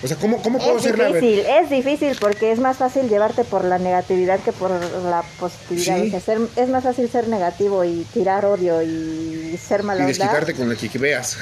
O 0.00 0.06
sea, 0.06 0.16
¿cómo, 0.16 0.40
cómo 0.42 0.58
puedo 0.58 0.76
Es 0.76 0.82
ser 0.84 0.96
difícil, 0.96 1.40
es 1.40 1.70
difícil 1.70 2.16
porque 2.20 2.52
es 2.52 2.60
más 2.60 2.76
fácil 2.76 3.08
llevarte 3.08 3.42
por 3.42 3.64
la 3.64 3.78
negatividad 3.78 4.38
que 4.38 4.52
por 4.52 4.70
la 4.70 5.24
positividad. 5.40 5.96
Sí. 5.96 6.06
O 6.06 6.10
sea, 6.10 6.20
ser- 6.20 6.48
es 6.54 6.68
más 6.68 6.84
fácil 6.84 7.10
ser 7.10 7.26
negativo 7.26 7.84
y 7.84 8.06
tirar 8.14 8.44
odio 8.44 8.80
y 8.82 9.58
ser 9.60 9.80
y 9.80 9.82
mala 9.82 10.00
onda. 10.04 10.06
desquitarte 10.08 10.54
con 10.54 10.70
el 10.70 10.76
que 10.76 10.98
veas? 10.98 11.36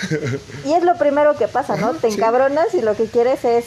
Y 0.65 0.73
es 0.73 0.83
lo 0.85 0.97
primero 0.97 1.37
que 1.37 1.49
pasa, 1.49 1.77
¿no? 1.77 1.89
Ajá, 1.91 1.99
Te 2.01 2.09
sí. 2.11 2.17
encabronas 2.17 2.73
y 2.73 2.81
lo 2.81 2.97
que 2.97 3.05
quieres 3.05 3.45
es 3.45 3.67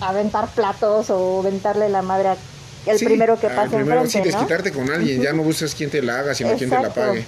aventar 0.00 0.48
platos 0.54 1.10
o 1.10 1.40
aventarle 1.40 1.88
la 1.88 2.02
madre 2.02 2.28
a 2.28 2.36
el 2.86 2.98
Sí, 2.98 3.04
primero 3.04 3.38
que 3.40 3.48
pase 3.48 3.76
primero, 3.76 4.00
sí, 4.02 4.18
enfrente, 4.18 4.30
¿no? 4.30 4.36
desquitarte 4.38 4.72
con 4.72 4.90
alguien. 4.90 5.20
Ya 5.22 5.32
no 5.32 5.42
buscas 5.42 5.74
quién 5.74 5.90
te 5.90 6.00
la 6.02 6.18
haga, 6.20 6.34
sino 6.34 6.56
quién 6.56 6.70
te 6.70 6.80
la 6.80 6.92
pague. 6.94 7.24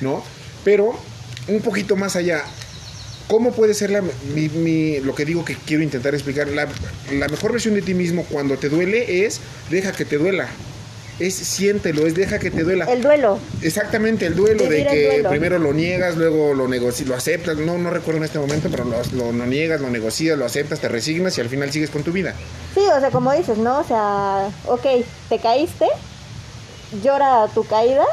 ¿No? 0.00 0.22
Pero, 0.64 0.98
un 1.48 1.60
poquito 1.62 1.94
más 1.96 2.14
allá. 2.16 2.42
¿Cómo 3.28 3.52
puede 3.52 3.74
ser 3.74 3.90
la, 3.90 4.02
mi- 4.34 4.48
mi- 4.48 5.00
lo 5.00 5.14
que 5.14 5.24
digo 5.24 5.44
que 5.44 5.54
quiero 5.54 5.82
intentar 5.82 6.14
explicar? 6.14 6.48
La, 6.48 6.66
la 7.12 7.28
mejor 7.28 7.52
versión 7.52 7.74
de 7.74 7.82
ti 7.82 7.92
mismo 7.94 8.24
cuando 8.24 8.56
te 8.56 8.68
duele 8.68 9.26
es 9.26 9.40
deja 9.70 9.92
que 9.92 10.04
te 10.04 10.16
duela. 10.18 10.48
Es 11.18 11.34
siéntelo, 11.34 12.06
es 12.06 12.14
deja 12.14 12.38
que 12.38 12.50
te 12.50 12.62
duela. 12.62 12.84
El 12.90 13.02
duelo. 13.02 13.38
Exactamente, 13.60 14.24
el 14.24 14.36
duelo 14.36 14.62
de 14.64 14.68
Vivir 14.70 14.86
que 14.86 15.04
duelo. 15.14 15.30
primero 15.30 15.58
lo 15.58 15.72
niegas, 15.74 16.16
luego 16.16 16.54
lo 16.54 16.68
negocias, 16.68 17.08
lo 17.08 17.16
aceptas, 17.16 17.56
no, 17.58 17.76
no 17.76 17.90
recuerdo 17.90 18.18
en 18.18 18.24
este 18.24 18.38
momento, 18.38 18.68
pero 18.70 18.84
lo, 18.84 18.96
lo- 19.12 19.32
lo 19.32 19.46
niegas, 19.46 19.80
lo 19.80 19.90
negocias, 19.90 20.38
lo 20.38 20.44
aceptas, 20.46 20.78
te 20.80 20.88
resignas 20.88 21.36
y 21.36 21.40
al 21.40 21.48
final 21.48 21.72
sigues 21.72 21.90
con 21.90 22.04
tu 22.04 22.12
vida. 22.12 22.34
Sí, 22.72 22.80
o 22.96 23.00
sea, 23.00 23.10
como 23.10 23.32
dices, 23.32 23.58
¿no? 23.58 23.80
O 23.80 23.84
sea, 23.84 24.48
ok, 24.66 25.04
te 25.28 25.38
caíste, 25.40 25.86
llora 27.02 27.46
tu 27.52 27.64
caída, 27.64 28.04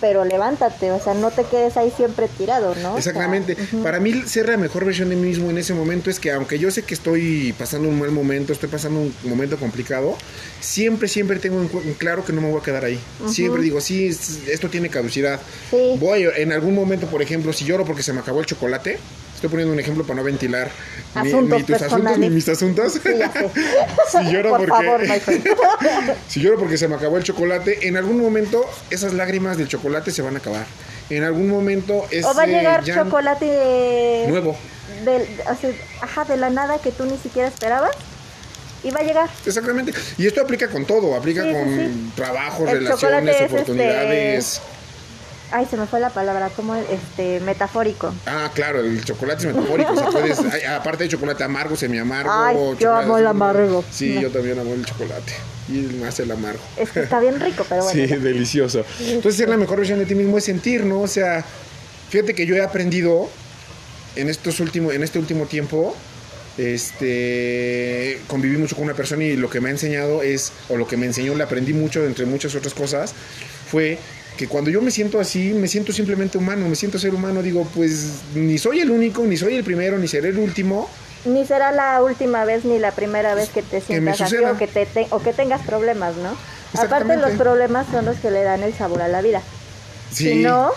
pero 0.00 0.24
levántate, 0.24 0.90
o 0.92 1.00
sea, 1.00 1.14
no 1.14 1.30
te 1.30 1.44
quedes 1.44 1.76
ahí 1.76 1.92
siempre 1.96 2.28
tirado, 2.28 2.74
¿no? 2.76 2.94
O 2.94 3.00
sea, 3.00 3.12
Exactamente. 3.12 3.56
Para 3.82 4.00
mí 4.00 4.12
ser 4.26 4.48
la 4.48 4.56
mejor 4.56 4.84
versión 4.84 5.08
de 5.08 5.16
mí 5.16 5.26
mismo 5.28 5.50
en 5.50 5.58
ese 5.58 5.74
momento 5.74 6.10
es 6.10 6.20
que 6.20 6.30
aunque 6.32 6.58
yo 6.58 6.70
sé 6.70 6.82
que 6.82 6.94
estoy 6.94 7.54
pasando 7.58 7.88
un 7.88 7.98
mal 7.98 8.10
momento, 8.10 8.52
estoy 8.52 8.68
pasando 8.68 9.00
un 9.00 9.14
momento 9.24 9.56
complicado, 9.56 10.16
siempre, 10.60 11.08
siempre 11.08 11.38
tengo 11.38 11.60
en, 11.60 11.94
claro 11.94 12.24
que 12.24 12.32
no 12.32 12.40
me 12.40 12.50
voy 12.50 12.60
a 12.60 12.62
quedar 12.64 12.84
ahí. 12.84 12.98
Siempre 13.28 13.62
digo, 13.62 13.80
sí, 13.80 14.06
es- 14.08 14.40
esto 14.48 14.68
tiene 14.68 14.88
caducidad. 14.88 15.40
Sí. 15.70 15.96
Voy, 15.98 16.26
en 16.36 16.52
algún 16.52 16.74
momento, 16.74 17.06
por 17.06 17.22
ejemplo, 17.22 17.52
si 17.52 17.64
lloro 17.64 17.84
porque 17.84 18.02
se 18.02 18.12
me 18.12 18.20
acabó 18.20 18.40
el 18.40 18.46
chocolate, 18.46 18.98
estoy 19.34 19.50
poniendo 19.50 19.72
un 19.74 19.80
ejemplo 19.80 20.04
para 20.04 20.16
no 20.16 20.24
ventilar 20.24 20.70
Asuntos 21.20 21.58
ni 21.58 21.64
tus 21.64 21.82
asuntos 21.82 22.18
ni 22.18 22.30
mis 22.30 22.48
asuntos. 22.48 22.92
Sí, 22.92 23.00
si 24.12 24.32
lloro 24.32 24.50
Por 24.50 24.58
porque 24.68 24.72
favor, 24.72 25.00
si 26.28 26.40
lloro 26.40 26.58
porque 26.58 26.76
se 26.78 26.88
me 26.88 26.94
acabó 26.96 27.16
el 27.16 27.24
chocolate, 27.24 27.88
en 27.88 27.96
algún 27.96 28.20
momento 28.20 28.64
esas 28.90 29.12
lágrimas 29.14 29.56
del 29.58 29.68
chocolate 29.68 30.10
se 30.10 30.22
van 30.22 30.34
a 30.34 30.38
acabar. 30.38 30.66
En 31.10 31.22
algún 31.24 31.48
momento 31.48 32.04
ese 32.10 32.26
O 32.26 32.34
va 32.34 32.42
a 32.42 32.46
llegar 32.46 32.82
chocolate 32.84 34.26
nuevo. 34.28 34.56
del, 35.04 35.22
o 35.50 35.54
sea, 35.54 35.70
ajá, 36.02 36.24
de 36.24 36.36
la 36.36 36.50
nada 36.50 36.78
que 36.78 36.90
tú 36.90 37.04
ni 37.04 37.16
siquiera 37.18 37.48
esperabas 37.48 37.92
y 38.82 38.90
va 38.90 39.00
a 39.00 39.04
llegar. 39.04 39.30
Exactamente. 39.44 39.92
Y 40.18 40.26
esto 40.26 40.40
aplica 40.42 40.68
con 40.68 40.84
todo, 40.84 41.14
aplica 41.14 41.42
Sí, 41.44 41.52
con 41.52 41.68
sí. 41.68 42.12
trabajos, 42.16 42.68
El 42.68 42.78
relaciones, 42.84 43.36
este, 43.40 43.44
oportunidades. 43.54 44.60
Ay, 45.52 45.66
se 45.70 45.76
me 45.76 45.86
fue 45.86 46.00
la 46.00 46.10
palabra, 46.10 46.48
como 46.50 46.74
este 46.74 47.40
metafórico. 47.40 48.12
Ah, 48.26 48.50
claro, 48.54 48.80
el 48.80 49.04
chocolate 49.04 49.46
es 49.48 49.54
metafórico. 49.54 49.92
o 49.92 49.96
sea, 49.96 50.06
puedes, 50.10 50.38
hay- 50.40 50.64
aparte 50.64 51.04
de 51.04 51.10
chocolate 51.10 51.44
amargo, 51.44 51.76
semi 51.76 51.98
amargo. 51.98 52.30
Ay, 52.32 52.56
yo 52.80 52.92
amo 52.94 53.16
el 53.18 53.26
amargo. 53.26 53.84
Sí, 53.90 54.14
No. 54.16 54.22
yo 54.22 54.30
también 54.30 54.58
amo 54.58 54.74
el 54.74 54.84
chocolate. 54.84 55.32
Y 55.68 55.78
más 56.00 56.18
el 56.20 56.30
amargo. 56.30 56.60
Es 56.76 56.90
que 56.90 57.00
está 57.00 57.20
bien 57.20 57.40
rico, 57.40 57.64
pero 57.68 57.84
bueno. 57.84 58.06
Sí, 58.08 58.14
delicioso. 58.16 58.84
Entonces, 59.00 59.36
ser 59.36 59.48
la 59.48 59.56
mejor 59.56 59.78
versión 59.78 59.98
de 59.98 60.06
ti 60.06 60.14
mismo 60.14 60.38
es 60.38 60.44
sentir, 60.44 60.84
¿no? 60.84 61.00
O 61.00 61.08
sea, 61.08 61.44
fíjate 62.10 62.34
que 62.34 62.46
yo 62.46 62.54
he 62.56 62.62
aprendido 62.62 63.28
en 64.16 64.28
estos 64.28 64.60
últimos, 64.60 64.94
en 64.94 65.02
este 65.02 65.18
último 65.18 65.46
tiempo, 65.46 65.94
este, 66.58 68.20
conviví 68.26 68.56
mucho 68.56 68.76
con 68.76 68.84
una 68.84 68.94
persona 68.94 69.24
y 69.24 69.36
lo 69.36 69.50
que 69.50 69.60
me 69.60 69.68
ha 69.68 69.72
enseñado 69.72 70.22
es, 70.22 70.52
o 70.68 70.76
lo 70.76 70.86
que 70.86 70.96
me 70.96 71.06
enseñó, 71.06 71.34
le 71.34 71.42
aprendí 71.44 71.72
mucho, 71.72 72.04
entre 72.04 72.26
muchas 72.26 72.54
otras 72.54 72.74
cosas, 72.74 73.12
fue 73.70 73.98
que 74.36 74.48
cuando 74.48 74.70
yo 74.70 74.82
me 74.82 74.90
siento 74.90 75.18
así, 75.20 75.52
me 75.52 75.68
siento 75.68 75.92
simplemente 75.92 76.38
humano, 76.38 76.68
me 76.68 76.76
siento 76.76 76.98
ser 76.98 77.14
humano, 77.14 77.42
digo, 77.42 77.66
pues 77.74 78.22
ni 78.34 78.58
soy 78.58 78.80
el 78.80 78.90
único, 78.90 79.22
ni 79.24 79.36
soy 79.36 79.54
el 79.54 79.64
primero, 79.64 79.98
ni 79.98 80.08
seré 80.08 80.28
el 80.30 80.38
último, 80.38 80.88
Ni 81.24 81.44
será 81.44 81.72
la 81.72 82.02
última 82.02 82.44
vez 82.44 82.64
ni 82.64 82.78
la 82.78 82.92
primera 82.92 83.34
vez 83.34 83.48
que 83.48 83.62
te 83.62 83.78
Que 83.78 83.86
sientas 83.86 84.20
así 84.20 84.30
suceda. 84.36 84.52
o 84.52 84.56
que, 84.58 84.66
te, 84.68 84.86
te- 84.86 85.06
o 85.10 85.18
que 85.20 85.32
tengas 85.32 85.60
problemas, 85.62 86.14
¿no? 86.16 86.36
Aparte 86.80 87.16
los 87.16 87.32
problemas 87.32 87.86
son 87.90 88.04
los 88.04 88.16
que 88.18 88.30
le 88.30 88.42
dan 88.42 88.62
el 88.62 88.74
sabor 88.74 89.00
a 89.02 89.08
la 89.08 89.22
vida. 89.22 89.40
Sí. 90.12 90.28
Si 90.28 90.34
no, 90.36 90.70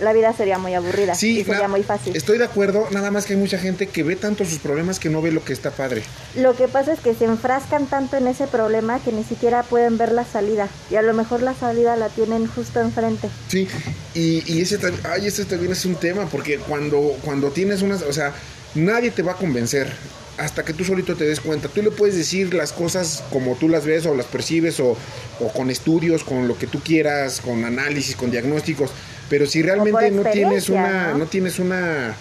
la 0.00 0.12
vida 0.12 0.32
sería 0.32 0.58
muy 0.58 0.74
aburrida 0.74 1.14
Sí, 1.14 1.40
y 1.40 1.44
sería 1.44 1.68
muy 1.68 1.82
fácil. 1.82 2.16
Estoy 2.16 2.38
de 2.38 2.44
acuerdo, 2.44 2.88
nada 2.90 3.10
más 3.10 3.26
que 3.26 3.34
hay 3.34 3.38
mucha 3.38 3.58
gente 3.58 3.86
que 3.86 4.02
ve 4.02 4.16
tanto 4.16 4.44
sus 4.44 4.58
problemas 4.58 4.98
que 4.98 5.08
no 5.08 5.22
ve 5.22 5.30
lo 5.30 5.44
que 5.44 5.52
está 5.52 5.70
padre. 5.70 6.02
Lo 6.34 6.56
que 6.56 6.68
pasa 6.68 6.92
es 6.92 7.00
que 7.00 7.14
se 7.14 7.26
enfrascan 7.26 7.86
tanto 7.86 8.16
en 8.16 8.26
ese 8.26 8.46
problema 8.46 8.98
que 9.00 9.12
ni 9.12 9.24
siquiera 9.24 9.62
pueden 9.62 9.98
ver 9.98 10.12
la 10.12 10.24
salida. 10.24 10.68
Y 10.90 10.96
a 10.96 11.02
lo 11.02 11.14
mejor 11.14 11.42
la 11.42 11.54
salida 11.54 11.96
la 11.96 12.08
tienen 12.08 12.46
justo 12.46 12.80
enfrente. 12.80 13.28
Sí, 13.48 13.68
y, 14.14 14.42
y 14.52 14.60
ese, 14.62 14.78
ay, 15.04 15.26
ese 15.26 15.44
también 15.44 15.72
es 15.72 15.84
un 15.84 15.96
tema, 15.96 16.26
porque 16.26 16.58
cuando, 16.58 17.16
cuando 17.22 17.50
tienes 17.50 17.82
unas, 17.82 18.02
o 18.02 18.12
sea, 18.12 18.32
nadie 18.74 19.10
te 19.10 19.22
va 19.22 19.32
a 19.32 19.36
convencer 19.36 19.92
hasta 20.42 20.64
que 20.64 20.72
tú 20.72 20.84
solito 20.84 21.14
te 21.16 21.24
des 21.24 21.40
cuenta. 21.40 21.68
Tú 21.68 21.82
le 21.82 21.90
puedes 21.90 22.16
decir 22.16 22.52
las 22.54 22.72
cosas 22.72 23.22
como 23.32 23.54
tú 23.54 23.68
las 23.68 23.84
ves 23.84 24.06
o 24.06 24.14
las 24.14 24.26
percibes 24.26 24.80
o, 24.80 24.96
o 25.40 25.48
con 25.52 25.70
estudios, 25.70 26.24
con 26.24 26.48
lo 26.48 26.58
que 26.58 26.66
tú 26.66 26.80
quieras, 26.80 27.40
con 27.40 27.64
análisis, 27.64 28.16
con 28.16 28.30
diagnósticos, 28.30 28.90
pero 29.30 29.46
si 29.46 29.62
realmente 29.62 30.10
no 30.10 30.22
tienes 30.30 30.68
una, 30.68 31.12
¿no? 31.12 31.18
no 31.18 31.26
tienes 31.26 31.58
una 31.58 32.14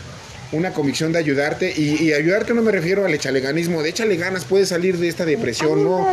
una 0.54 0.74
convicción 0.74 1.14
de 1.14 1.20
ayudarte 1.20 1.74
y, 1.74 2.04
y 2.04 2.12
ayudarte 2.12 2.54
no 2.54 2.62
me 2.62 2.74
refiero 2.74 3.06
al 3.06 3.14
echaleganismo 3.14 3.82
de 3.84 3.90
échale 3.92 4.18
ganas 4.18 4.44
puedes 4.44 4.68
salir 4.68 4.98
de 4.98 5.08
esta 5.08 5.24
depresión 5.24 5.82
no 5.82 6.06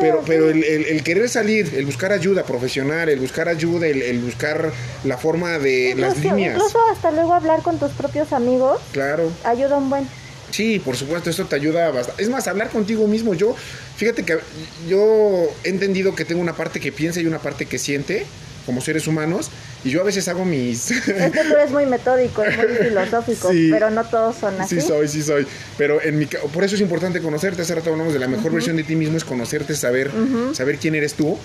pero 0.00 0.22
pero 0.26 0.48
el, 0.48 0.64
el- 0.64 0.86
el 0.86 1.02
querer 1.02 1.28
salir 1.28 1.70
el 1.76 1.84
buscar 1.84 2.10
ayuda 2.10 2.42
profesional 2.44 3.10
el 3.10 3.20
buscar 3.20 3.50
ayuda 3.50 3.86
el, 3.86 4.00
el 4.00 4.18
buscar 4.20 4.72
la 5.04 5.18
forma 5.18 5.58
de 5.58 5.94
las 5.94 6.16
líneas 6.16 6.54
incluso 6.56 6.78
hasta 6.90 7.10
luego 7.10 7.34
hablar 7.34 7.60
con 7.60 7.78
tus 7.78 7.90
propios 7.92 8.32
amigos 8.32 8.80
claro 8.92 9.30
ayuda 9.44 9.76
un 9.76 9.90
buen. 9.90 10.08
Sí, 10.52 10.78
por 10.78 10.96
supuesto, 10.96 11.28
eso 11.30 11.44
te 11.46 11.56
ayuda 11.56 11.90
bastante. 11.90 12.22
Es 12.22 12.28
más, 12.28 12.46
hablar 12.46 12.68
contigo 12.70 13.06
mismo. 13.08 13.34
Yo, 13.34 13.56
fíjate 13.96 14.22
que 14.24 14.38
yo 14.88 15.48
he 15.64 15.68
entendido 15.70 16.14
que 16.14 16.24
tengo 16.24 16.40
una 16.40 16.54
parte 16.54 16.78
que 16.78 16.92
piensa 16.92 17.20
y 17.20 17.26
una 17.26 17.40
parte 17.40 17.66
que 17.66 17.78
siente 17.78 18.24
como 18.66 18.80
seres 18.80 19.08
humanos 19.08 19.50
y 19.82 19.90
yo 19.90 20.00
a 20.02 20.04
veces 20.04 20.28
hago 20.28 20.44
mis... 20.44 20.92
Es 20.92 21.00
que 21.32 21.40
tú 21.42 21.52
eres 21.54 21.72
muy 21.72 21.84
metódico, 21.86 22.44
es 22.44 22.56
muy 22.56 22.66
filosófico, 22.88 23.50
Sí. 23.50 23.70
pero 23.72 23.90
no 23.90 24.04
todos 24.04 24.36
son 24.36 24.60
así. 24.60 24.80
Sí 24.80 24.86
soy, 24.86 25.08
sí 25.08 25.20
soy. 25.22 25.44
Pero 25.76 26.00
en 26.00 26.16
mi 26.18 26.26
por 26.26 26.62
eso 26.62 26.76
es 26.76 26.80
importante 26.80 27.20
conocerte. 27.20 27.62
Hace 27.62 27.74
rato 27.74 27.90
hablamos 27.90 28.12
de 28.12 28.20
la 28.20 28.28
mejor 28.28 28.52
versión 28.52 28.76
de 28.76 28.84
ti 28.84 28.94
mismo 28.94 29.16
es 29.16 29.24
conocerte, 29.24 29.74
saber, 29.74 30.12
saber 30.52 30.78
quién 30.78 30.94
eres 30.94 31.14
tú. 31.14 31.36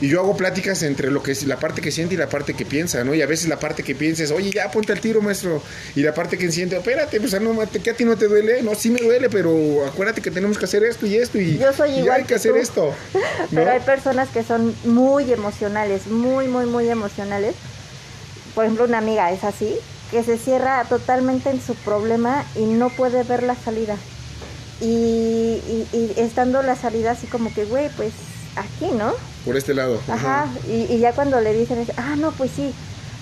Y 0.00 0.08
yo 0.08 0.20
hago 0.20 0.36
pláticas 0.36 0.82
entre 0.82 1.10
lo 1.10 1.22
que 1.22 1.32
es 1.32 1.46
la 1.46 1.58
parte 1.58 1.80
que 1.80 1.90
siente 1.90 2.14
y 2.14 2.18
la 2.18 2.28
parte 2.28 2.52
que 2.52 2.66
piensa, 2.66 3.02
¿no? 3.02 3.14
Y 3.14 3.22
a 3.22 3.26
veces 3.26 3.48
la 3.48 3.58
parte 3.58 3.82
que 3.82 3.94
piensa 3.94 4.24
es, 4.24 4.30
oye, 4.30 4.50
ya 4.50 4.70
ponte 4.70 4.92
al 4.92 5.00
tiro, 5.00 5.22
maestro. 5.22 5.62
Y 5.94 6.02
la 6.02 6.12
parte 6.12 6.36
que 6.36 6.52
siente, 6.52 6.76
espérate, 6.76 7.18
pues 7.18 7.40
no, 7.40 7.56
que 7.82 7.90
a 7.90 7.94
ti 7.94 8.04
no 8.04 8.16
te 8.16 8.28
duele. 8.28 8.62
No, 8.62 8.74
sí 8.74 8.90
me 8.90 9.00
duele, 9.00 9.30
pero 9.30 9.86
acuérdate 9.86 10.20
que 10.20 10.30
tenemos 10.30 10.58
que 10.58 10.66
hacer 10.66 10.84
esto 10.84 11.06
y 11.06 11.16
esto. 11.16 11.38
Y 11.38 11.56
yo 11.56 11.72
soy 11.72 11.92
igual. 11.92 12.20
hay 12.20 12.24
que, 12.24 12.34
hacer 12.34 12.56
esto. 12.56 12.94
Pero 13.50 13.70
hay 13.70 13.80
personas 13.80 14.28
que 14.28 14.42
son 14.42 14.74
muy 14.84 15.32
emocionales, 15.32 16.06
muy, 16.08 16.46
muy, 16.46 16.66
muy 16.66 16.88
emocionales. 16.90 17.54
Por 18.54 18.64
ejemplo, 18.64 18.84
una 18.84 18.98
amiga 18.98 19.32
es 19.32 19.44
así, 19.44 19.76
que 20.10 20.22
se 20.22 20.36
cierra 20.36 20.84
totalmente 20.84 21.48
en 21.50 21.60
su 21.60 21.74
problema 21.74 22.44
y 22.54 22.64
no 22.64 22.90
puede 22.90 23.22
ver 23.22 23.42
la 23.42 23.54
salida. 23.54 23.96
Y, 24.80 25.62
y, 25.92 26.12
estando 26.16 26.62
la 26.62 26.76
salida 26.76 27.12
así 27.12 27.26
como 27.26 27.52
que, 27.54 27.64
güey, 27.64 27.88
pues 27.96 28.12
aquí, 28.56 28.86
¿no? 28.92 29.12
Por 29.44 29.56
este 29.56 29.74
lado. 29.74 30.00
Ajá, 30.08 30.48
Y, 30.68 30.92
y, 30.92 30.98
ya 30.98 31.12
cuando 31.12 31.40
le 31.40 31.52
dicen, 31.52 31.86
ah, 31.96 32.16
no, 32.16 32.32
pues 32.32 32.50
sí, 32.50 32.72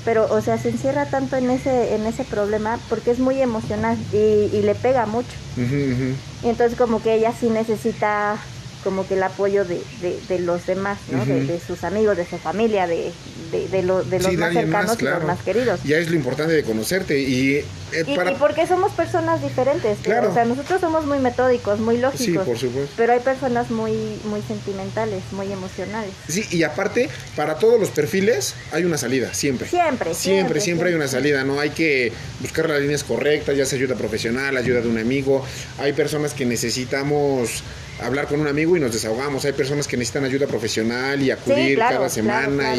pero, 0.05 0.27
o 0.33 0.40
sea, 0.40 0.59
se 0.59 0.70
encierra 0.70 1.07
tanto 1.07 1.37
en 1.37 1.51
ese, 1.51 1.94
en 1.94 2.07
ese 2.07 2.25
problema 2.25 2.79
porque 2.88 3.11
es 3.11 3.18
muy 3.18 3.40
emocional 3.40 3.97
y, 4.12 4.16
y 4.16 4.62
le 4.62 4.75
pega 4.75 5.07
mucho. 5.07 5.33
Y 5.57 6.49
entonces 6.49 6.77
como 6.79 7.03
que 7.03 7.14
ella 7.14 7.33
sí 7.38 7.49
necesita 7.49 8.37
como 8.85 9.09
que 9.09 9.14
el 9.14 9.23
apoyo 9.23 9.64
de, 9.64 9.83
de, 10.29 10.38
los 10.38 10.66
demás, 10.66 10.99
¿no? 11.11 11.25
de, 11.25 11.59
sus 11.66 11.83
amigos, 11.83 12.16
de 12.16 12.27
su 12.27 12.38
familia, 12.38 12.87
de, 12.87 13.12
de, 13.51 13.83
los 13.83 14.07
más 14.07 14.53
cercanos 14.53 14.97
y 15.01 15.05
los 15.05 15.25
más 15.25 15.40
queridos. 15.40 15.81
Ya 15.83 15.97
es 15.97 16.11
lo 16.11 16.16
importante 16.16 16.53
de 16.53 16.62
conocerte 16.62 17.18
y... 17.18 17.57
Eh, 17.57 18.05
y, 18.07 18.35
porque 18.40 18.66
somos 18.66 18.90
personas 18.92 19.40
diferentes, 19.40 19.99
claro. 20.03 20.31
o 20.31 20.35
sea, 20.35 20.44
nosotros 20.44 20.81
somos 20.81 21.07
muy 21.07 21.20
metódicos, 21.20 21.79
muy 21.79 21.99
lógicos, 21.99 22.27
sí, 22.27 22.33
por 22.33 22.59
supuesto. 22.59 22.92
pero 22.97 23.12
hay 23.12 23.20
personas 23.20 23.70
muy, 23.70 24.18
muy 24.25 24.42
sentimentales, 24.42 25.23
muy 25.31 25.53
emocionales. 25.53 26.11
Sí, 26.27 26.44
y 26.51 26.64
aparte, 26.64 27.09
para 27.37 27.55
todos 27.57 27.79
los 27.79 27.90
perfiles 27.90 28.55
hay 28.73 28.85
una 28.85 28.99
salida, 28.99 29.33
siempre. 29.33 29.68
Siempre, 29.68 30.12
siempre. 30.12 30.14
Siempre, 30.14 30.61
siempre 30.61 30.88
hay 30.88 30.94
una 30.97 31.07
salida, 31.07 31.44
¿no? 31.44 31.61
Hay 31.61 31.70
que 31.70 32.12
buscar 32.40 32.68
las 32.68 32.81
líneas 32.81 33.05
correctas, 33.05 33.57
ya 33.57 33.64
sea 33.64 33.79
ayuda 33.79 33.94
profesional, 33.94 34.57
ayuda 34.57 34.81
de 34.81 34.88
un 34.88 34.99
amigo. 34.99 35.44
Hay 35.79 35.92
personas 35.92 36.35
que 36.35 36.44
necesitamos 36.44 37.62
hablar 38.04 38.26
con 38.26 38.40
un 38.40 38.46
amigo 38.46 38.76
y 38.76 38.80
nos 38.80 38.92
desahogamos. 38.92 39.44
Hay 39.44 39.52
personas 39.52 39.86
que 39.86 39.96
necesitan 39.96 40.24
ayuda 40.24 40.46
profesional 40.46 41.20
y 41.22 41.30
acudir 41.30 41.78
cada 41.78 42.08
semana 42.08 42.74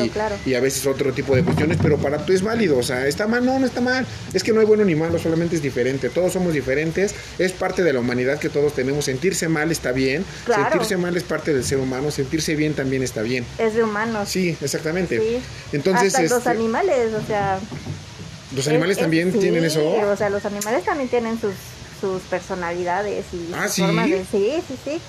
y, 0.46 0.54
a 0.54 0.60
veces 0.60 0.86
otro 0.86 1.12
tipo 1.14 1.36
de 1.36 1.44
cuestiones, 1.44 1.78
pero 1.82 1.98
para 1.98 2.26
tú 2.26 2.34
es 2.34 2.42
válido. 2.42 2.78
O 2.78 2.84
sea, 2.84 3.08
¿está 3.08 3.28
mal? 3.28 3.46
No, 3.46 3.60
no 3.60 3.66
está 3.66 3.82
mal. 3.82 4.06
Es 4.34 4.44
que 4.44 4.54
no 4.54 4.60
hay 4.60 4.66
bueno 4.66 4.86
ni 4.86 4.96
malo, 4.96 5.20
solamente 5.20 5.56
es 5.56 5.62
diferente. 5.62 6.10
Todos 6.10 6.34
somos 6.34 6.54
diferentes. 6.54 7.16
Es 7.40 7.52
parte 7.52 7.84
de 7.84 7.94
la 7.94 8.00
humanidad 8.00 8.40
que 8.40 8.50
todos 8.50 8.74
tenemos. 8.74 9.06
Sentirse 9.06 9.48
mal 9.48 9.72
está 9.72 9.92
bien. 9.92 10.26
Sentirse 10.46 10.98
mal 10.98 11.16
es 11.18 11.24
parte 11.24 11.54
del 11.54 11.64
ser 11.64 11.80
humano. 11.80 12.12
Sentirse 12.12 12.56
bien 12.56 12.74
también 12.74 13.04
está 13.04 13.22
bien. 13.22 13.46
Es 13.58 13.74
de 13.76 13.84
humanos. 13.84 14.30
Sí, 14.30 14.58
exactamente. 14.62 15.42
Entonces, 15.72 16.16
Hasta 16.16 16.22
los 16.24 16.32
este, 16.40 16.50
animales, 16.50 17.14
o 17.14 17.26
sea... 17.26 17.60
¿Los 18.56 18.68
animales 18.68 18.98
también 18.98 19.32
tienen 19.34 19.66
eso? 19.66 19.86
O 19.86 20.16
sea, 20.16 20.30
los 20.30 20.46
animales 20.46 20.86
también 20.86 21.10
tienen 21.10 21.40
sus 21.40 21.54
sus 22.00 22.22
personalidades 22.24 23.26
y 23.34 23.52
ah, 23.54 23.68
sus 23.68 23.86
formas 23.86 24.10
de... 24.10 24.26
Sí, 24.26 24.64
sí, 24.68 24.78
sí. 24.84 25.02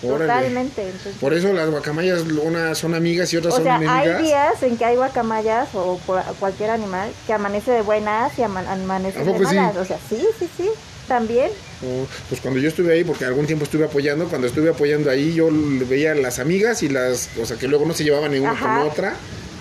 Totalmente. 0.00 0.92
Por 1.20 1.34
eso 1.34 1.52
las 1.52 1.70
guacamayas 1.70 2.22
unas 2.22 2.76
son 2.76 2.94
amigas 2.94 3.32
y 3.32 3.36
otras 3.36 3.54
o 3.54 3.56
son 3.56 3.64
sea, 3.64 3.76
Hay 3.76 4.22
días 4.22 4.62
en 4.62 4.76
que 4.76 4.84
hay 4.84 4.96
guacamayas 4.96 5.68
o 5.74 5.98
cualquier 6.38 6.70
animal 6.70 7.10
que 7.26 7.32
amanece 7.32 7.70
de 7.70 7.82
buenas 7.82 8.38
y 8.38 8.42
amanece 8.42 9.24
de 9.24 9.38
malas. 9.38 9.76
O 9.76 9.84
sea, 9.84 9.98
sí, 10.08 10.26
sí, 10.38 10.48
sí, 10.56 10.68
también. 11.08 11.50
Oh, 11.82 12.06
pues 12.28 12.40
cuando 12.40 12.60
yo 12.60 12.68
estuve 12.68 12.92
ahí, 12.92 13.04
porque 13.04 13.24
algún 13.24 13.46
tiempo 13.46 13.64
estuve 13.64 13.84
apoyando, 13.84 14.26
cuando 14.28 14.46
estuve 14.46 14.70
apoyando 14.70 15.10
ahí, 15.10 15.34
yo 15.34 15.48
veía 15.88 16.14
las 16.14 16.38
amigas 16.38 16.82
y 16.82 16.88
las, 16.88 17.30
o 17.40 17.46
sea, 17.46 17.56
que 17.56 17.68
luego 17.68 17.86
no 17.86 17.94
se 17.94 18.04
llevaban 18.04 18.32
ni 18.32 18.38
una 18.38 18.58
con 18.58 18.88
otra 18.88 19.14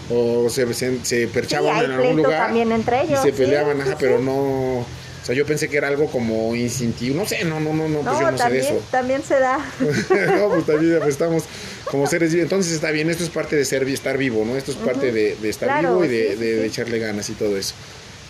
o 0.10 0.50
se, 0.50 0.74
se, 0.74 1.28
perchaban 1.28 1.86
en 1.86 1.92
algún 1.92 2.18
lugar 2.18 2.48
también 2.48 2.72
entre 2.72 3.04
ellos, 3.04 3.20
y 3.22 3.24
se 3.24 3.34
peleaban, 3.34 3.80
ajá, 3.80 3.96
pero 3.98 4.20
no 4.20 4.86
o 5.24 5.26
sea, 5.26 5.34
yo 5.34 5.46
pensé 5.46 5.70
que 5.70 5.78
era 5.78 5.88
algo 5.88 6.08
como 6.08 6.54
instintivo. 6.54 7.16
No 7.16 7.26
sé, 7.26 7.46
no, 7.46 7.62
no, 7.62 7.74
no, 7.74 7.88
no, 7.88 8.02
pues 8.02 8.20
yo 8.20 8.30
no 8.30 8.38
también, 8.38 8.64
sé 8.66 8.72
de 8.72 8.78
eso. 8.78 8.88
También 8.92 9.24
se 9.24 9.40
da. 9.40 9.58
no, 9.80 10.50
pues 10.50 10.66
también 10.66 10.98
pues 11.00 11.12
estamos 11.12 11.44
como 11.86 12.08
seres 12.08 12.34
vivos. 12.34 12.44
Entonces 12.44 12.74
está 12.74 12.92
bien, 12.92 13.10
esto 13.10 13.24
es 13.24 13.30
parte 13.30 13.56
de 13.56 13.64
ser 13.64 13.88
estar 13.88 14.18
vivo, 14.18 14.44
¿no? 14.44 14.58
Esto 14.58 14.72
es 14.72 14.78
parte 14.78 15.14
de, 15.14 15.38
estar 15.48 15.82
vivo 15.82 16.04
y 16.04 16.10
de, 16.10 16.36
de, 16.36 16.66
echarle 16.66 17.00
ganas 17.00 17.30
y 17.30 17.34
todo 17.36 17.58
eso. 17.58 17.74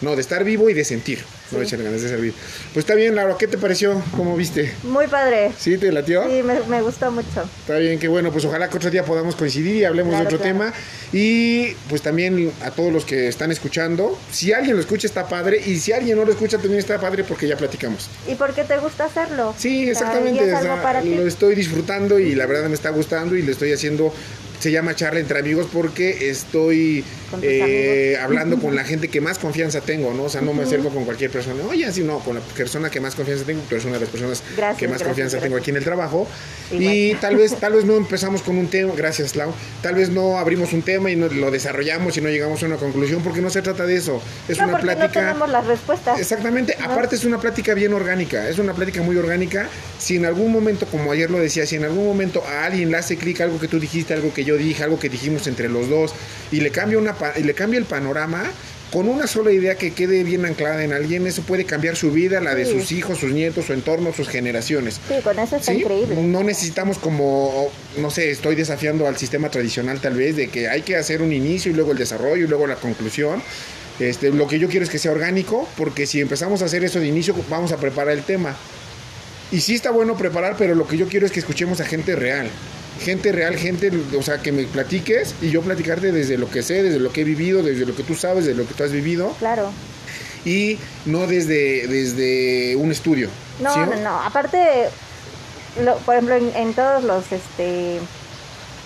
No, 0.04 0.16
de 0.18 0.22
estar 0.22 0.44
vivo 0.44 0.70
y 0.70 0.74
de 0.74 0.84
sentir. 0.84 1.20
No 1.50 1.62
echarle 1.62 1.86
ganas 1.86 2.02
de 2.02 2.10
servir. 2.10 2.34
Pues 2.74 2.84
está 2.84 2.94
bien, 2.94 3.16
Laura, 3.16 3.38
¿qué 3.40 3.48
te 3.48 3.58
pareció? 3.58 4.04
¿Cómo 4.18 4.36
viste? 4.36 4.74
Muy 4.84 5.08
padre. 5.08 5.52
¿Sí? 5.58 5.78
¿Te 5.78 5.94
latió? 5.94 6.24
Sí, 6.28 6.42
me, 6.44 6.82
gustó 6.82 7.10
mucho. 7.10 7.48
Está 7.62 7.78
bien, 7.78 7.98
qué 8.00 8.10
bueno. 8.10 8.30
Pues 8.30 8.44
ojalá 8.44 8.70
que 8.70 8.76
otro 8.76 8.90
día 8.90 9.06
podamos 9.06 9.38
coincidir 9.38 9.78
y 9.78 9.86
hablemos 9.86 10.18
de 10.20 10.26
otro 10.26 10.40
tema. 10.40 10.74
Y 11.14 11.74
pues 11.88 12.02
también 12.02 12.52
a 12.64 12.72
todos 12.72 12.92
los 12.92 13.06
que 13.06 13.30
están 13.30 13.52
escuchando, 13.52 14.20
si 14.30 14.52
alguien 14.52 14.76
lo 14.76 14.82
escucha 14.82 15.08
está 15.08 15.30
padre 15.30 15.62
y 15.66 15.80
si 15.80 15.94
alguien 15.94 16.18
no 16.18 16.26
lo 16.26 16.32
escucha 16.32 16.58
también 16.58 16.80
está 16.80 17.00
padre 17.00 17.24
porque 17.24 17.48
ya 17.48 17.56
platicamos. 17.56 18.10
Y 18.28 18.36
porque 18.36 18.66
te 18.66 18.78
gusta 18.80 19.06
hacerlo. 19.06 19.56
Sí, 19.58 19.90
exactamente. 19.90 20.46
lo 21.16 21.26
estoy 21.26 21.56
disfrutando 21.56 22.20
y 22.20 22.36
la 22.36 22.46
verdad 22.46 22.68
me 22.68 22.76
está 22.76 22.90
gustando 22.90 23.38
y 23.38 23.42
le 23.42 23.54
estoy 23.54 23.72
haciendo 23.72 24.14
se 24.60 24.72
llama 24.72 24.96
charla 24.96 25.20
entre 25.20 25.40
amigos 25.40 25.68
porque 25.72 26.30
estoy 26.30 27.04
eh, 27.42 28.18
hablando 28.22 28.60
con 28.60 28.76
la 28.76 28.84
gente 28.84 29.08
que 29.08 29.22
más 29.22 29.40
confianza 29.40 29.82
tengo, 29.82 30.14
¿no? 30.14 30.24
O 30.24 30.30
sea, 30.30 30.42
no 30.42 30.54
me 30.54 30.64
acerco 30.64 30.90
con 30.90 31.06
cualquier 31.06 31.32
persona, 31.32 31.64
oye, 31.70 31.86
así 31.86 32.04
no, 32.04 32.20
con 32.20 32.36
la 32.36 32.42
persona 32.42 32.90
que 32.90 33.00
más 33.00 33.16
confianza 33.16 33.46
tengo, 33.46 33.62
tú 33.68 33.76
eres 33.76 33.86
una 33.86 33.96
de 33.96 34.02
las 34.02 34.10
personas 34.10 34.44
que 34.78 34.88
más 34.88 35.04
confianza 35.04 35.40
tengo 35.40 35.58
aquí 35.58 35.72
en 35.72 35.78
el 35.78 35.84
trabajo. 35.84 36.28
Y 36.72 37.14
tal 37.22 37.36
vez, 37.38 37.56
tal 37.56 37.74
vez 37.74 37.86
no 37.86 37.96
empezamos 37.96 38.42
con 38.42 38.58
un 38.58 38.68
tema, 38.68 38.94
gracias 38.96 39.36
Lau, 39.36 39.54
tal 39.82 39.96
vez 39.96 40.10
no 40.10 40.38
abrimos 40.38 40.74
un 40.74 40.82
tema 40.82 41.12
y 41.12 41.16
no, 41.16 41.28
lo 41.28 41.52
desarrollamos 41.52 42.18
y 42.18 42.22
no 42.22 42.30
llegamos 42.30 42.62
a 42.64 42.66
una 42.66 42.78
conclusión 42.78 43.22
porque 43.22 43.42
no 43.42 43.50
se 43.50 43.62
trata 43.62 43.86
de 43.86 43.96
eso. 43.96 44.22
Es 44.48 44.58
una 44.60 44.80
plática. 44.80 45.08
No 45.08 45.28
tenemos 45.28 45.50
las 45.50 45.68
respuestas. 45.68 46.20
Exactamente, 46.20 46.76
aparte 46.82 47.16
es 47.16 47.26
una 47.26 47.40
plática 47.40 47.74
bien 47.74 47.94
orgánica, 47.94 48.48
es 48.50 48.60
una 48.60 48.74
plática 48.74 49.02
muy 49.02 49.18
orgánica. 49.18 49.70
Si 50.00 50.18
en 50.18 50.26
algún 50.26 50.52
momento, 50.52 50.86
como 50.88 51.12
ayer 51.12 51.30
lo 51.32 51.40
decía, 51.40 51.66
si 51.66 51.76
en 51.76 51.86
algún 51.86 52.06
momento 52.06 52.44
a 52.46 52.66
alguien 52.66 52.92
le 52.92 52.98
hace 52.98 53.18
clic 53.18 53.42
algo 53.42 53.60
que 53.60 53.68
tú 53.68 53.80
dijiste, 53.80 54.14
algo 54.14 54.34
que 54.34 54.44
yo 54.44 54.58
dije, 54.58 54.84
algo 54.84 55.00
que 55.00 55.10
dijimos 55.10 55.48
entre 55.48 55.70
los 55.70 55.90
dos, 55.90 56.14
y 56.52 56.60
le 56.60 56.72
cambia, 56.72 56.98
una, 56.98 57.16
y 57.38 57.44
le 57.44 57.54
cambia 57.54 57.80
el 57.80 57.86
panorama, 57.86 58.44
con 58.94 59.10
una 59.10 59.26
sola 59.26 59.52
idea 59.52 59.74
que 59.74 59.92
quede 59.92 60.24
bien 60.24 60.46
anclada 60.46 60.84
en 60.84 60.94
alguien, 60.94 61.26
eso 61.26 61.42
puede 61.42 61.66
cambiar 61.66 61.96
su 61.96 62.12
vida, 62.12 62.40
la 62.40 62.54
de 62.54 62.66
sus 62.66 62.92
hijos, 62.92 63.18
sus 63.18 63.32
nietos, 63.32 63.66
su 63.66 63.74
entorno, 63.74 64.14
sus 64.14 64.30
generaciones. 64.30 65.02
Sí, 65.08 65.16
con 65.24 65.40
eso 65.40 65.56
está 65.56 65.74
increíble. 65.74 66.16
No 66.22 66.44
necesitamos 66.44 67.00
como, 67.00 67.72
no 67.98 68.12
sé, 68.12 68.30
estoy 68.30 68.54
desafiando 68.54 69.08
al 69.08 69.18
sistema 69.18 69.50
tradicional 69.50 70.00
tal 70.00 70.14
vez, 70.14 70.36
de 70.36 70.48
que 70.50 70.68
hay 70.70 70.84
que 70.84 70.96
hacer 70.96 71.24
un 71.24 71.34
inicio 71.34 71.72
y 71.72 71.74
luego 71.74 71.94
el 71.94 71.98
desarrollo 71.98 72.44
y 72.44 72.48
luego 72.48 72.68
la 72.68 72.76
conclusión. 72.76 73.42
Este, 74.00 74.30
lo 74.30 74.48
que 74.48 74.60
yo 74.60 74.70
quiero 74.70 74.84
es 74.84 74.92
que 74.92 75.00
sea 75.00 75.12
orgánico, 75.12 75.68
porque 75.76 76.06
si 76.06 76.22
empezamos 76.22 76.62
a 76.62 76.66
hacer 76.66 76.84
eso 76.84 77.00
de 77.00 77.08
inicio, 77.08 77.36
vamos 77.50 77.72
a 77.72 77.78
preparar 77.78 78.16
el 78.16 78.24
tema. 78.24 78.56
Y 79.52 79.62
sí 79.62 79.74
está 79.74 79.90
bueno 79.90 80.16
preparar, 80.16 80.56
pero 80.56 80.76
lo 80.76 80.88
que 80.88 80.98
yo 80.98 81.08
quiero 81.08 81.26
es 81.26 81.32
que 81.32 81.40
escuchemos 81.40 81.82
a 81.82 81.86
gente 81.86 82.16
real 82.16 82.48
gente 83.00 83.32
real, 83.32 83.56
gente, 83.56 83.92
o 84.18 84.22
sea, 84.22 84.40
que 84.40 84.52
me 84.52 84.64
platiques 84.64 85.36
y 85.42 85.50
yo 85.50 85.62
platicarte 85.62 86.12
desde 86.12 86.38
lo 86.38 86.50
que 86.50 86.64
sé, 86.64 86.84
desde 86.84 87.00
lo 87.00 87.12
que 87.12 87.22
he 87.22 87.24
vivido, 87.24 87.64
desde 87.64 87.86
lo 87.86 87.96
que 87.96 88.04
tú 88.04 88.16
sabes, 88.16 88.46
desde 88.46 88.58
lo 88.58 88.68
que 88.68 88.74
tú 88.74 88.84
has 88.84 88.92
vivido. 88.92 89.36
Claro. 89.40 89.72
Y 90.46 90.78
no 91.06 91.28
desde, 91.28 91.88
desde 91.88 92.76
un 92.76 92.92
estudio. 92.92 93.30
No, 93.60 93.86
no, 93.86 93.96
no, 93.96 94.22
Aparte, 94.22 94.90
por 96.06 96.16
ejemplo, 96.16 96.36
en, 96.36 96.74
todos 96.74 97.04
los, 97.04 97.32
este, 97.32 98.00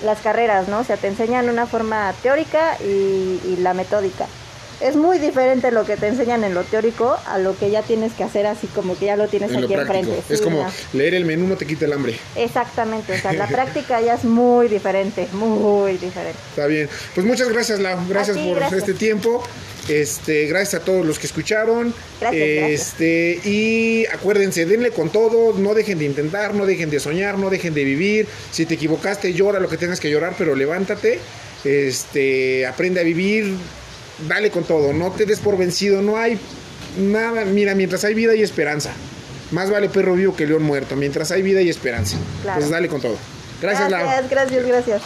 las 0.04 0.20
carreras, 0.20 0.68
¿no? 0.68 0.80
O 0.80 0.84
sea, 0.84 0.98
te 0.98 1.08
enseñan 1.08 1.50
una 1.50 1.66
forma 1.66 2.14
teórica 2.22 2.78
y 2.84 3.58
la 3.60 3.74
metódica 3.74 4.28
es 4.80 4.96
muy 4.96 5.20
diferente 5.20 5.72
lo 5.72 5.86
que 5.86 5.98
te 5.98 6.08
enseñan 6.08 6.44
en 6.44 6.54
lo 6.54 6.64
teórico 6.64 7.18
a 7.26 7.38
lo 7.38 7.58
que 7.58 7.72
ya 7.72 7.82
tienes 7.82 8.14
que 8.14 8.24
hacer 8.24 8.46
así 8.46 8.68
como 8.68 8.98
que 8.98 9.06
ya 9.06 9.16
lo 9.16 9.28
tienes 9.28 9.56
aquí 9.56 9.74
enfrente. 9.74 10.22
Es 10.30 10.42
como 10.42 10.66
leer 10.94 11.16
el 11.16 11.26
menú 11.26 11.48
no 11.48 11.56
te 11.56 11.66
quita 11.66 11.86
el 11.86 11.94
hambre. 11.94 12.16
Exactamente, 12.36 13.14
o 13.14 13.18
sea, 13.18 13.34
la 13.34 13.48
práctica 13.58 14.02
ya 14.02 14.16
es 14.16 14.24
muy 14.24 14.68
diferente, 14.68 15.28
muy 15.34 15.94
diferente. 15.94 16.40
Está 16.50 16.68
bien. 16.68 16.90
Pues 17.16 17.26
muchas 17.26 17.50
gracias, 17.50 17.80
Lau. 17.80 18.00
Gracias 18.08 18.38
por 18.38 18.78
este 18.78 18.94
tiempo. 18.94 19.44
Este, 19.90 20.48
gracias 20.48 20.82
a 20.82 20.86
todos 20.86 21.06
los 21.06 21.18
que 21.18 21.28
escucharon. 21.28 21.94
Gracias, 22.20 22.70
este, 22.70 23.40
y 23.46 24.06
acuérdense, 24.08 24.66
denle 24.66 24.92
con 24.92 25.10
todo, 25.10 25.58
no 25.58 25.74
dejen 25.74 26.00
de 26.00 26.06
intentar, 26.06 26.54
no 26.54 26.66
dejen 26.66 26.90
de 26.90 27.00
soñar, 27.00 27.38
no 27.38 27.50
dejen 27.50 27.74
de 27.74 27.84
vivir. 27.84 28.28
Si 28.52 28.66
te 28.66 28.74
equivocaste, 28.74 29.34
llora 29.34 29.60
lo 29.60 29.70
que 29.70 29.78
tengas 29.78 30.00
que 30.00 30.10
llorar, 30.10 30.36
pero 30.38 30.56
levántate. 30.56 31.20
Este, 31.64 32.66
aprende 32.66 33.00
a 33.00 33.04
vivir, 33.04 33.56
dale 34.28 34.52
con 34.52 34.64
todo, 34.64 34.94
no 34.94 35.12
te 35.12 35.26
des 35.26 35.40
por 35.40 35.58
vencido, 35.58 36.02
no 36.02 36.18
hay 36.18 36.40
nada, 36.98 37.46
mira, 37.46 37.76
mientras 37.76 38.04
hay 38.04 38.14
vida 38.14 38.36
y 38.36 38.42
esperanza. 38.42 38.92
Más 39.52 39.70
vale 39.70 39.88
perro 39.90 40.16
vivo 40.16 40.36
que 40.36 40.46
león 40.46 40.64
muerto, 40.64 40.96
mientras 40.96 41.32
hay 41.32 41.42
vida 41.42 41.62
y 41.62 41.70
esperanza. 41.70 42.18
Pues 42.44 42.70
dale 42.70 42.90
con 42.90 43.02
todo. 43.02 43.16
Gracias, 43.62 43.90
Gracias, 43.90 44.30
gracias, 44.30 44.66
gracias. 44.66 45.02